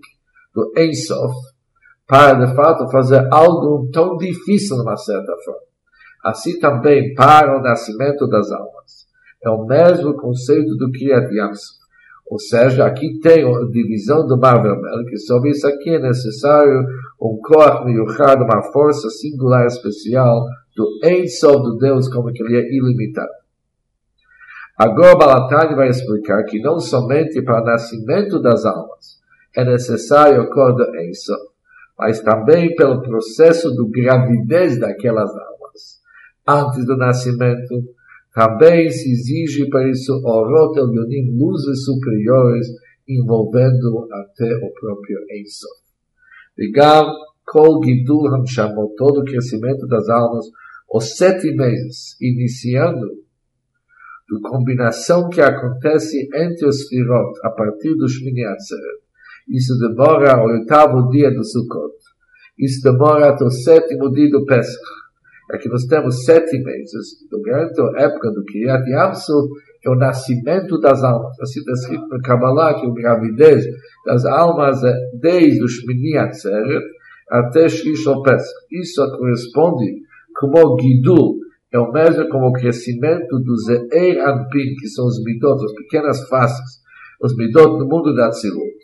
do 0.53 0.71
Ensof, 0.77 1.36
para 2.08 2.45
de 2.45 2.55
fato 2.55 2.89
fazer 2.89 3.27
algo 3.32 3.89
tão 3.91 4.17
difícil 4.17 4.75
de 4.77 4.82
uma 4.82 4.97
certa 4.97 5.32
forma. 5.45 5.62
Assim 6.23 6.58
também 6.60 7.13
para 7.13 7.58
o 7.58 7.62
nascimento 7.62 8.27
das 8.27 8.51
almas. 8.51 9.08
É 9.43 9.49
o 9.49 9.65
mesmo 9.65 10.15
conceito 10.15 10.75
do 10.75 10.91
Kriyat 10.91 11.32
Yamsu. 11.34 11.79
Ou 12.29 12.39
seja, 12.39 12.86
aqui 12.86 13.19
tem 13.21 13.43
a 13.43 13.65
divisão 13.71 14.25
do 14.25 14.38
Mar 14.38 14.62
Vermelho, 14.62 15.05
que 15.05 15.17
sobre 15.17 15.49
isso 15.51 15.67
aqui 15.67 15.89
é 15.89 15.99
necessário 15.99 16.86
um 17.21 17.38
corpo 17.41 17.86
miuchado, 17.86 18.43
uma 18.43 18.62
força 18.71 19.10
singular 19.10 19.65
especial 19.65 20.45
do 20.75 20.88
Ensof 21.03 21.62
do 21.62 21.77
Deus, 21.77 22.08
como 22.08 22.32
que 22.32 22.41
ele 22.43 22.58
é 22.58 22.75
ilimitado. 22.75 23.29
Agora 24.77 25.17
Balatani 25.17 25.75
vai 25.75 25.89
explicar 25.89 26.43
que 26.45 26.60
não 26.60 26.79
somente 26.79 27.41
para 27.41 27.62
o 27.62 27.65
nascimento 27.65 28.41
das 28.41 28.65
almas 28.65 29.19
é 29.55 29.65
necessário 29.65 30.43
o 30.43 30.49
corpo 30.49 30.84
do 30.84 30.99
Ensof, 30.99 31.41
mas 31.97 32.21
também 32.21 32.73
pelo 32.75 33.01
processo 33.01 33.69
do 33.71 33.89
gravidez 33.89 34.79
daquelas 34.79 35.29
almas. 35.29 35.99
Antes 36.47 36.86
do 36.86 36.95
nascimento, 36.95 37.84
também 38.34 38.89
se 38.89 39.12
exige 39.12 39.67
para 39.69 39.89
isso 39.89 40.13
orot 40.23 40.77
elionim, 40.77 41.38
luzes 41.38 41.84
superiores, 41.84 42.67
envolvendo 43.08 44.08
até 44.12 44.55
o 44.55 44.71
próprio 44.73 45.19
Ensof. 45.32 45.78
Ligam 46.59 47.13
kol 47.45 47.81
gidul 47.81 48.29
hamshamot, 48.33 48.93
todo 48.97 49.21
o 49.21 49.23
crescimento 49.23 49.87
das 49.87 50.09
almas, 50.09 50.45
os 50.93 51.15
sete 51.15 51.55
meses, 51.55 52.17
iniciando 52.19 53.07
a 53.07 54.49
combinação 54.49 55.29
que 55.29 55.41
acontece 55.41 56.27
entre 56.35 56.67
os 56.67 56.87
firot 56.87 57.39
a 57.43 57.49
partir 57.49 57.95
do 57.95 58.07
Shmini 58.07 58.43
Atzeret. 58.43 58.99
Isso 59.47 59.79
demora 59.79 60.33
ao 60.33 60.47
oitavo 60.47 61.09
dia 61.09 61.31
do 61.31 61.43
Sukkot. 61.43 61.95
Isso 62.59 62.83
demora 62.83 63.29
até 63.29 63.45
o 63.45 63.49
sétimo 63.49 64.11
dia 64.11 64.29
do 64.29 64.45
Pesach 64.45 64.99
é 65.51 65.57
que 65.57 65.67
nós 65.67 65.85
temos 65.85 66.25
sete 66.25 66.59
meses, 66.59 67.27
durante 67.29 67.81
a 67.81 68.01
época 68.03 68.31
do 68.31 68.45
Kriyat 68.45 68.87
Yamsu, 68.87 69.49
é 69.83 69.89
o 69.89 69.95
nascimento 69.95 70.79
das 70.79 71.03
almas. 71.03 71.39
Assim 71.39 71.59
está 71.59 71.71
escrito 71.73 72.07
no 72.07 72.21
Kabbalah 72.21 72.73
que 72.73 72.85
a 72.85 72.93
gravidez 72.93 73.65
das 74.05 74.25
almas 74.25 74.83
é 74.83 74.93
desde 75.19 75.63
o 75.63 75.67
Shmini 75.67 76.17
Atzeret 76.17 76.83
até 77.29 77.69
Shlish. 77.69 78.05
Isso 78.71 79.17
corresponde 79.17 80.01
como 80.35 80.79
Gidul, 80.79 81.39
é 81.71 81.77
o 81.79 81.91
mesmo 81.91 82.27
como 82.29 82.47
o 82.47 82.53
crescimento 82.53 83.39
do 83.39 83.55
Zeir 83.57 84.19
Anpin, 84.27 84.75
que 84.79 84.87
são 84.87 85.05
os 85.05 85.23
midot, 85.23 85.63
as 85.63 85.73
pequenas 85.73 86.27
faces, 86.27 86.81
os 87.21 87.35
midot 87.35 87.77
no 87.77 87.87
mundo 87.87 88.15
da 88.15 88.29
Tzilut. 88.29 88.79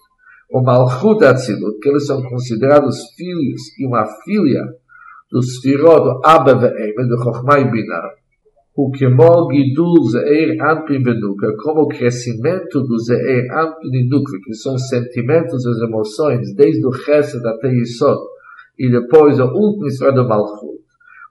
O 0.52 0.62
Malchut 0.62 1.20
da 1.20 1.34
Tzilut, 1.34 1.80
que 1.80 1.90
eles 1.90 2.06
são 2.06 2.22
considerados 2.22 2.98
filhos 3.18 3.62
e 3.80 3.88
uma 3.88 4.06
filha 4.24 4.62
do 5.32 5.42
Sfirot, 5.42 6.04
do 6.04 6.22
Abba 6.24 6.54
Ve'eme, 6.56 7.08
do 7.08 7.18
Chochmai 7.24 7.70
Binah, 7.72 8.12
o 8.76 8.92
que 8.92 9.06
Gidul 9.06 10.04
Zeir 10.12 10.62
Anpin 10.62 11.02
Benuka, 11.02 11.56
como 11.64 11.84
o 11.84 11.88
crescimento 11.88 12.82
do 12.82 12.98
Zeir 13.00 13.46
Anpin 13.54 14.10
que 14.44 14.54
são 14.54 14.78
sentimentos 14.78 15.66
e 15.66 15.86
emoções, 15.86 16.54
desde 16.56 16.86
o 16.86 16.92
Chesed 16.92 17.46
até 17.48 17.70
Yisod, 17.70 18.20
e 18.78 18.90
depois 18.92 19.40
o 19.40 19.46
último 19.46 20.12
do 20.14 20.28
Malchut 20.28 20.76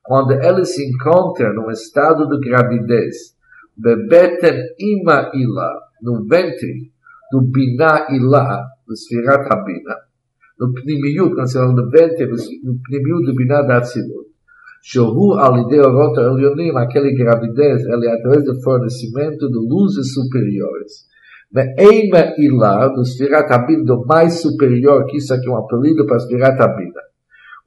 quando 0.04 0.32
ele 0.32 0.66
se 0.66 0.86
encontra 0.86 1.52
no 1.54 1.70
estado 1.70 2.28
de 2.28 2.38
gravidez, 2.46 3.34
bebeten 3.74 4.74
ima 4.78 5.30
ila, 5.34 5.80
no 6.02 6.26
ventre 6.28 6.92
do 7.32 7.40
Binah 7.40 8.08
Ilá, 8.10 8.66
do 8.86 8.94
Sfirat 8.94 9.50
Habina, 9.50 9.96
no 10.60 10.74
pnimiut, 10.74 11.34
quando 11.34 11.48
se 11.48 11.54
fala 11.54 11.72
no 11.72 11.90
ventre, 11.90 12.26
no 12.26 12.78
pnimiut 12.82 13.24
do 13.24 13.34
Binah 13.34 13.62
da 13.62 13.78
Atzilut, 13.78 14.28
שהוא 14.83 15.39
על 15.39 15.53
ידי 15.59 15.79
אורות 15.79 16.17
העליונים, 16.17 16.77
aquele 16.77 17.13
gravidez, 17.15 17.85
ele 17.85 18.07
é 18.07 18.13
através 18.13 18.45
do 18.45 18.61
fornecimento 18.61 19.47
de 19.49 19.59
luzes 19.71 20.13
superiores. 20.13 21.09
Me'ema 21.51 22.33
ilá, 22.37 22.87
do 22.87 23.03
Sfirat 23.03 23.51
Habina, 23.51 23.83
do 23.83 24.05
mais 24.05 24.41
superior, 24.41 25.05
que 25.05 25.17
isso 25.17 25.33
aqui 25.33 25.47
é 25.47 25.51
um 25.51 25.57
apelido 25.57 26.05
para 26.05 26.19
Sfirat 26.19 26.59
Habina 26.61 27.09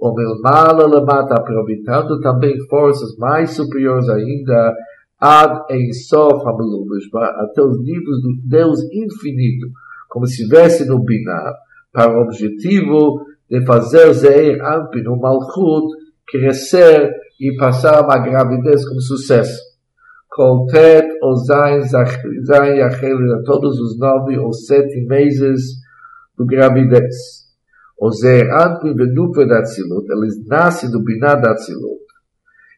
o 0.02 0.12
Milmala 0.12 0.88
Lamata, 0.88 1.36
aproveitando 1.36 2.18
também 2.20 2.58
forças 2.68 3.16
mais 3.18 3.50
superiores 3.50 4.08
ainda, 4.08 4.74
ad 5.20 5.62
em 5.70 5.92
Sof 5.92 6.44
até 6.44 7.62
os 7.62 7.78
níveis 7.78 8.20
do 8.20 8.48
Deus 8.48 8.80
infinito, 8.92 9.68
como 10.10 10.26
se 10.26 10.42
estivesse 10.42 10.84
no 10.88 10.98
Binah, 11.04 11.54
para 11.92 12.18
o 12.18 12.22
objetivo 12.22 13.24
de 13.48 13.64
fazer 13.64 14.12
Zeir 14.12 14.60
Ampin, 14.60 15.06
o 15.06 15.16
Malchut, 15.16 15.86
crescer 16.27 17.11
e 17.39 17.55
passar 17.55 18.03
uma 18.03 18.17
gravidez 18.17 18.87
com 18.87 18.99
sucesso. 18.99 19.61
Coltet, 20.29 21.07
Ozain, 21.23 21.81
Zain, 21.81 22.77
Yachel, 22.77 23.43
todos 23.43 23.79
os 23.79 23.97
nove 23.97 24.37
ou 24.37 24.53
sete 24.53 25.05
meses 25.07 25.61
de 26.37 26.45
gravidez. 26.45 27.15
O 27.99 28.11
Zeir 28.11 28.53
Anpin 28.53 28.93
Benukva 28.93 29.47
da 29.47 29.63
Tzilut, 29.63 30.05
eles 30.11 30.45
nascem 30.45 30.91
do 30.91 31.03
Binah 31.03 31.35
da 31.35 31.55
Tzilut. 31.55 32.05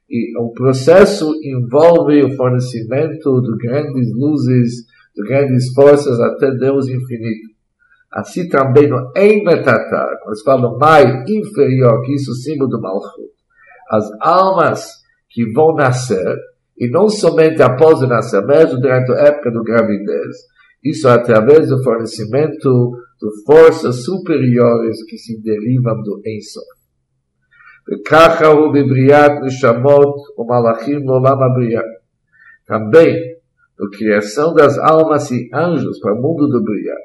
E 0.09 0.39
o 0.39 0.51
processo 0.53 1.33
envolve 1.43 2.23
o 2.23 2.35
fornecimento 2.35 3.41
de 3.41 3.67
grandes 3.67 4.09
luzes, 4.15 4.85
de 5.13 5.27
grandes 5.27 5.73
forças 5.73 6.19
até 6.21 6.51
Deus 6.51 6.87
infinito. 6.87 7.49
Assim 8.11 8.47
também 8.47 8.87
no 8.87 9.11
Eimetatá, 9.15 10.17
quando 10.23 10.37
se 10.37 10.43
fala 10.43 10.77
mais 10.77 11.29
inferior, 11.29 12.01
que 12.03 12.15
isso 12.15 12.31
é 12.31 12.35
símbolo 12.35 12.69
do 12.69 12.81
Malchut 12.81 13.38
As 13.90 14.08
almas 14.20 14.86
que 15.30 15.52
vão 15.52 15.74
nascer, 15.74 16.36
e 16.78 16.88
não 16.90 17.08
somente 17.08 17.62
após 17.62 18.00
o 18.02 18.06
nascimento, 18.06 18.78
durante 18.78 19.12
a 19.12 19.26
época 19.26 19.50
da 19.50 19.62
gravidez, 19.62 20.36
isso 20.82 21.08
através 21.08 21.68
do 21.68 21.82
fornecimento 21.82 22.68
de 23.20 23.44
forças 23.46 24.04
superiores 24.04 25.04
que 25.08 25.16
se 25.16 25.40
derivam 25.42 26.02
do 26.02 26.20
Ensof. 26.26 26.66
וככה 27.88 28.46
הוא 28.46 28.72
בבריאת 28.74 29.32
נשמות 29.44 30.14
ומלאכים 30.38 31.06
לעולם 31.06 31.38
הבריאה. 31.42 31.82
Também, 32.66 33.14
na 33.78 33.90
criação 33.90 34.54
das 34.54 34.78
almas 34.78 35.30
e 35.30 35.50
anjos 35.52 35.98
para 36.00 36.14
o 36.14 36.22
mundo 36.22 36.48
do 36.48 36.62
Briá, 36.62 36.96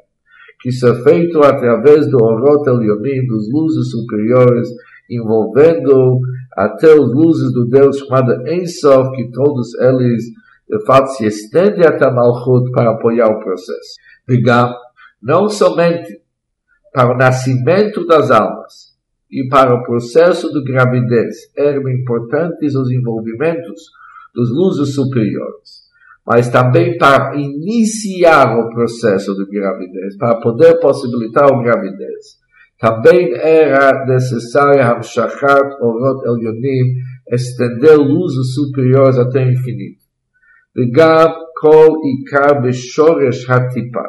que 0.61 0.69
isso 0.69 0.87
é 0.87 0.95
feito 1.03 1.39
através 1.43 2.09
do 2.09 2.17
Orot 2.23 2.69
Elionim, 2.69 3.27
dos 3.27 3.51
luzes 3.51 3.91
superiores, 3.91 4.69
envolvendo 5.09 6.21
até 6.56 6.92
as 6.92 6.98
luzes 6.98 7.52
do 7.52 7.66
Deus 7.66 7.98
chamado 7.98 8.46
Ensof, 8.48 9.10
que 9.16 9.30
todos 9.30 9.74
eles, 9.74 10.24
de 10.68 10.84
fato, 10.86 11.08
se 11.08 11.26
estendem 11.26 11.86
até 11.86 12.10
Malchut 12.10 12.70
para 12.70 12.92
apoiar 12.92 13.28
o 13.28 13.40
processo. 13.40 13.94
Digamos, 14.28 14.76
não 15.22 15.48
somente 15.48 16.20
para 16.92 17.12
o 17.12 17.16
nascimento 17.16 18.06
das 18.06 18.30
almas 18.30 18.94
e 19.30 19.48
para 19.48 19.74
o 19.74 19.82
processo 19.82 20.52
de 20.52 20.62
gravidez 20.62 21.50
eram 21.56 21.88
importantes 21.88 22.74
os 22.76 22.90
envolvimentos 22.90 23.90
dos 24.34 24.50
luzes 24.50 24.94
superiores, 24.94 25.84
mas 26.26 26.48
também 26.48 26.96
para 26.96 27.34
iniciar 27.36 28.56
o 28.58 28.68
processo 28.70 29.34
de 29.34 29.44
gravidez, 29.50 30.16
para 30.16 30.40
poder 30.40 30.78
possibilitar 30.78 31.52
a 31.52 31.62
gravidez. 31.62 32.43
Também 32.84 33.32
era 33.32 34.04
necessária 34.04 34.86
Hamshachat 34.86 35.74
Orot 35.80 36.22
Elionim, 36.28 36.96
estender 37.32 37.96
luzes 37.96 38.52
superiores 38.52 39.16
até 39.16 39.42
o 39.42 39.52
infinito. 39.52 40.04
Ligab 40.76 41.34
Kol 41.58 41.96
Ikar 42.04 42.60
Beshoresh 42.60 43.48
Hatipa. 43.48 44.06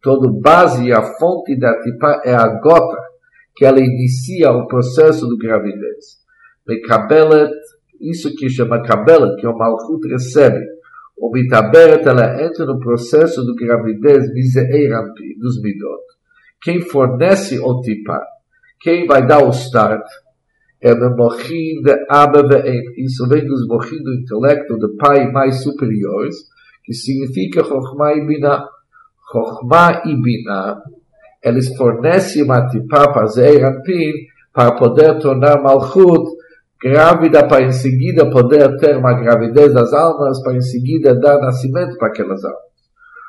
Toda 0.00 0.32
base 0.40 0.86
e 0.86 0.92
a 0.94 1.02
fonte 1.02 1.54
da 1.58 1.78
Tipa 1.82 2.22
é 2.24 2.34
a 2.34 2.48
gota 2.48 2.96
que 3.54 3.66
ela 3.66 3.78
inicia 3.78 4.52
o 4.52 4.66
processo 4.66 5.28
de 5.28 5.36
gravidez. 5.36 6.16
Mekabelet, 6.66 7.52
isso 8.00 8.34
que 8.36 8.48
chama 8.48 8.82
Kabelet, 8.82 9.36
que 9.36 9.44
é 9.44 9.50
o 9.50 9.58
Malchut 9.58 10.08
recebe. 10.08 10.64
O 11.18 11.30
Mitaberet, 11.30 12.08
ela 12.08 12.42
entra 12.42 12.64
no 12.64 12.78
processo 12.78 13.44
de 13.44 13.66
gravidez 13.66 14.32
Miseirampim, 14.32 15.38
dos 15.38 15.60
Midot. 15.60 16.17
Quem 16.60 16.80
fornece 16.80 17.58
o 17.58 17.80
tipa, 17.80 18.20
quem 18.80 19.06
vai 19.06 19.26
dar 19.26 19.44
o 19.44 19.50
start, 19.50 20.04
é 20.80 20.92
o 20.92 21.16
Mochin 21.16 21.82
de 21.82 22.06
Abba 22.08 22.42
Isso 22.96 23.28
vem 23.28 23.44
dos 23.44 23.66
Mochin 23.66 24.02
do 24.02 24.14
intelecto 24.14 24.78
de 24.78 24.96
pai 24.96 25.30
mais 25.30 25.62
superiores, 25.62 26.36
que 26.84 26.92
significa 26.94 27.64
Chochmah 27.64 28.14
e 28.14 28.26
Binah. 28.26 28.64
Chokhmah 29.32 30.02
e 30.06 30.14
Binah, 30.20 30.80
eles 31.42 31.76
fornecem 31.76 32.42
uma 32.42 32.66
tipá 32.66 33.12
para 33.12 33.26
Zeirampin 33.26 34.12
para 34.52 34.72
poder 34.72 35.18
tornar 35.18 35.62
Malchut 35.62 36.38
grávida 36.82 37.46
para 37.46 37.64
em 37.64 37.72
seguida 37.72 38.30
poder 38.30 38.76
ter 38.76 38.96
uma 38.96 39.12
gravidez 39.12 39.74
das 39.74 39.92
almas, 39.92 40.40
para 40.42 40.56
em 40.56 40.60
seguida 40.60 41.14
dar 41.14 41.40
nascimento 41.40 41.96
para 41.98 42.08
aquelas 42.08 42.44
almas. 42.44 42.62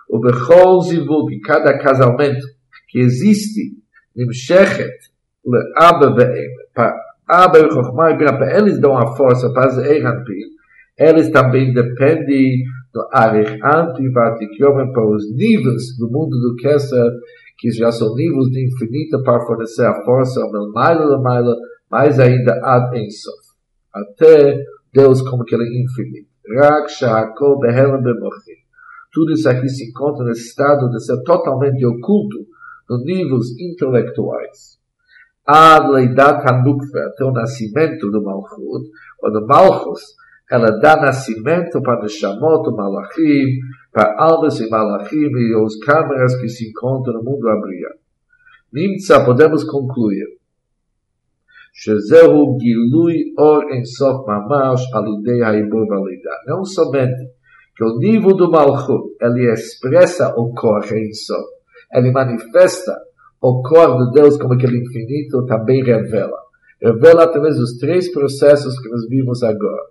O 0.09 0.19
Bechol 0.19 0.81
Zivug, 0.81 1.39
cada 1.41 1.77
casamento 1.77 2.45
que 2.89 2.99
existe, 2.99 3.77
Nimshechet, 4.15 4.97
Le 5.45 5.59
Abba 5.77 6.13
Ve'em, 6.15 6.49
para 6.73 6.95
Abba 7.27 7.59
e 7.59 7.71
Chokhmah 7.71 8.11
e 8.11 8.17
Binah, 8.17 8.37
para 8.37 8.57
eles 8.57 8.79
dão 8.79 8.97
a 8.97 9.15
força 9.15 9.51
para 9.53 9.69
Zeirampin, 9.69 10.59
eles 10.97 11.29
também 11.29 11.71
dependem 11.73 12.63
do 12.93 13.07
Arich 13.13 13.59
Antivatikyomen 13.63 14.91
para 14.91 15.07
os 15.07 15.31
níveis 15.35 15.95
do 15.97 16.09
mundo 16.09 16.31
do 16.31 16.55
Kesser, 16.55 17.11
que 17.57 17.71
já 17.71 17.91
são 17.91 18.15
níveis 18.15 18.47
de 18.47 18.65
infinita 18.65 19.21
para 19.21 19.45
fornecer 19.45 19.85
a 19.85 20.03
força 20.03 20.41
Melmaila 20.51 21.05
Lamaila, 21.05 21.55
mais 21.89 22.19
ainda 22.19 22.59
Ad 22.63 22.97
Ensof. 22.97 23.37
Até 23.93 24.63
Deus 24.93 25.21
como 25.21 25.43
que 25.43 25.55
ele 25.55 25.65
é 25.65 25.83
infinito. 25.83 26.29
Rak 26.57 26.91
Shahakol 26.91 27.59
Behelam 27.59 28.01
Bemochim. 28.01 28.59
Tudo 29.11 29.33
isso 29.33 29.47
aqui 29.47 29.67
se 29.69 29.89
encontra 29.89 30.25
nesse 30.25 30.49
estado 30.49 30.89
de 30.89 31.03
ser 31.03 31.21
totalmente 31.23 31.85
oculto 31.85 32.37
nos 32.88 33.04
níveis 33.04 33.58
intelectuais. 33.58 34.78
Ad 35.46 35.90
Leidat 35.90 36.46
Hanukve, 36.46 36.98
até 37.00 37.24
o 37.24 37.32
nascimento 37.32 38.10
do 38.10 38.22
Malchut, 38.22 38.88
quando 39.18 39.46
Malchus 39.46 40.00
ela 40.50 40.78
dá 40.78 40.96
nascimento 40.96 41.80
para 41.82 42.02
Neshamot, 42.02 42.70
Malachim, 42.76 43.60
para 43.92 44.14
almas 44.18 44.60
e 44.60 44.68
Malachim 44.68 45.16
e 45.16 45.56
os 45.56 45.76
câmeras 45.78 46.36
que 46.40 46.48
se 46.48 46.68
encontram 46.68 47.14
no 47.14 47.24
mundo 47.24 47.48
abriado. 47.48 47.98
Nimtza, 48.72 49.24
podemos 49.24 49.64
concluir. 49.64 50.26
שזהו 51.76 52.58
גילוי 52.58 53.14
אור 53.38 53.62
אינסוף 53.72 54.16
ממש 54.28 54.80
על 54.94 55.04
ידי 55.12 55.44
העיבור 55.44 55.80
והלידה. 55.90 56.34
Não 56.48 56.64
somente 56.64 57.22
que 57.76 57.84
o 57.84 57.98
nível 57.98 58.36
do 58.36 58.48
Malchut, 58.48 59.16
ele 59.20 59.52
expressa 59.52 60.32
o 60.36 60.54
cor 60.54 60.82
Sof, 60.84 61.48
ele 61.93 62.11
manifesta 62.11 62.95
o 63.41 63.61
cor 63.61 63.97
de 64.05 64.11
Deus 64.11 64.37
como 64.37 64.53
aquele 64.53 64.79
infinito, 64.79 65.45
também 65.45 65.83
revela. 65.83 66.37
Revela 66.81 67.23
através 67.23 67.57
dos 67.57 67.77
três 67.77 68.11
processos 68.11 68.79
que 68.79 68.89
nós 68.89 69.07
vimos 69.07 69.43
agora 69.43 69.89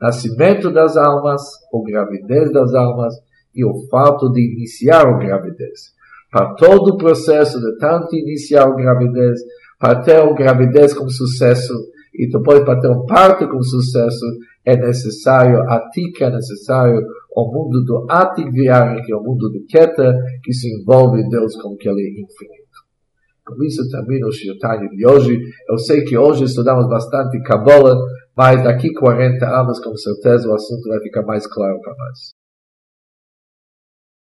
nascimento 0.00 0.70
das 0.70 0.96
almas, 0.96 1.42
ou 1.72 1.82
gravidez 1.82 2.52
das 2.52 2.72
almas, 2.74 3.14
e 3.54 3.64
o 3.64 3.86
fato 3.90 4.30
de 4.30 4.40
iniciar 4.40 5.06
a 5.06 5.18
gravidez. 5.18 5.92
Para 6.30 6.54
todo 6.54 6.94
o 6.94 6.96
processo 6.96 7.58
de 7.58 7.78
tanto 7.78 8.14
iniciar 8.14 8.64
a 8.64 8.74
gravidez, 8.74 9.40
para 9.78 10.02
ter 10.02 10.16
a 10.16 10.32
gravidez 10.32 10.94
com 10.94 11.08
sucesso, 11.08 11.72
e 12.14 12.28
depois 12.28 12.60
para 12.64 12.80
ter 12.80 12.88
um 12.88 13.06
parto 13.06 13.48
com 13.48 13.62
sucesso 13.62 14.24
é 14.64 14.76
necessário, 14.76 15.62
atica 15.68 16.26
é 16.26 16.30
necessário 16.30 17.00
o 17.42 17.52
mundo 17.52 17.84
do 17.84 18.06
Atik 18.10 18.50
Viarim, 18.50 19.02
que 19.02 19.12
é 19.12 19.16
o 19.16 19.22
mundo 19.22 19.48
do 19.48 19.64
Keter, 19.66 20.14
que 20.42 20.52
se 20.52 20.68
envolve 20.80 21.20
em 21.20 21.28
Deus 21.28 21.54
como 21.56 21.76
que 21.76 21.88
ele 21.88 22.00
é 22.00 22.10
infinito. 22.10 22.68
Com 23.46 23.62
isso 23.64 23.88
termina 23.90 24.26
o 24.26 24.32
Shirtani 24.32 24.88
de 24.88 25.06
hoje. 25.06 25.38
Eu 25.68 25.78
sei 25.78 26.02
que 26.04 26.18
hoje 26.18 26.44
estudamos 26.44 26.88
bastante 26.88 27.40
Kabbalah, 27.42 27.96
mas 28.36 28.62
daqui 28.62 28.92
40 28.92 29.46
anos, 29.46 29.80
com 29.80 29.96
certeza, 29.96 30.48
o 30.48 30.54
assunto 30.54 30.88
vai 30.88 31.00
ficar 31.00 31.22
mais 31.22 31.46
claro 31.46 31.80
para 31.80 31.94
nós. 31.96 32.37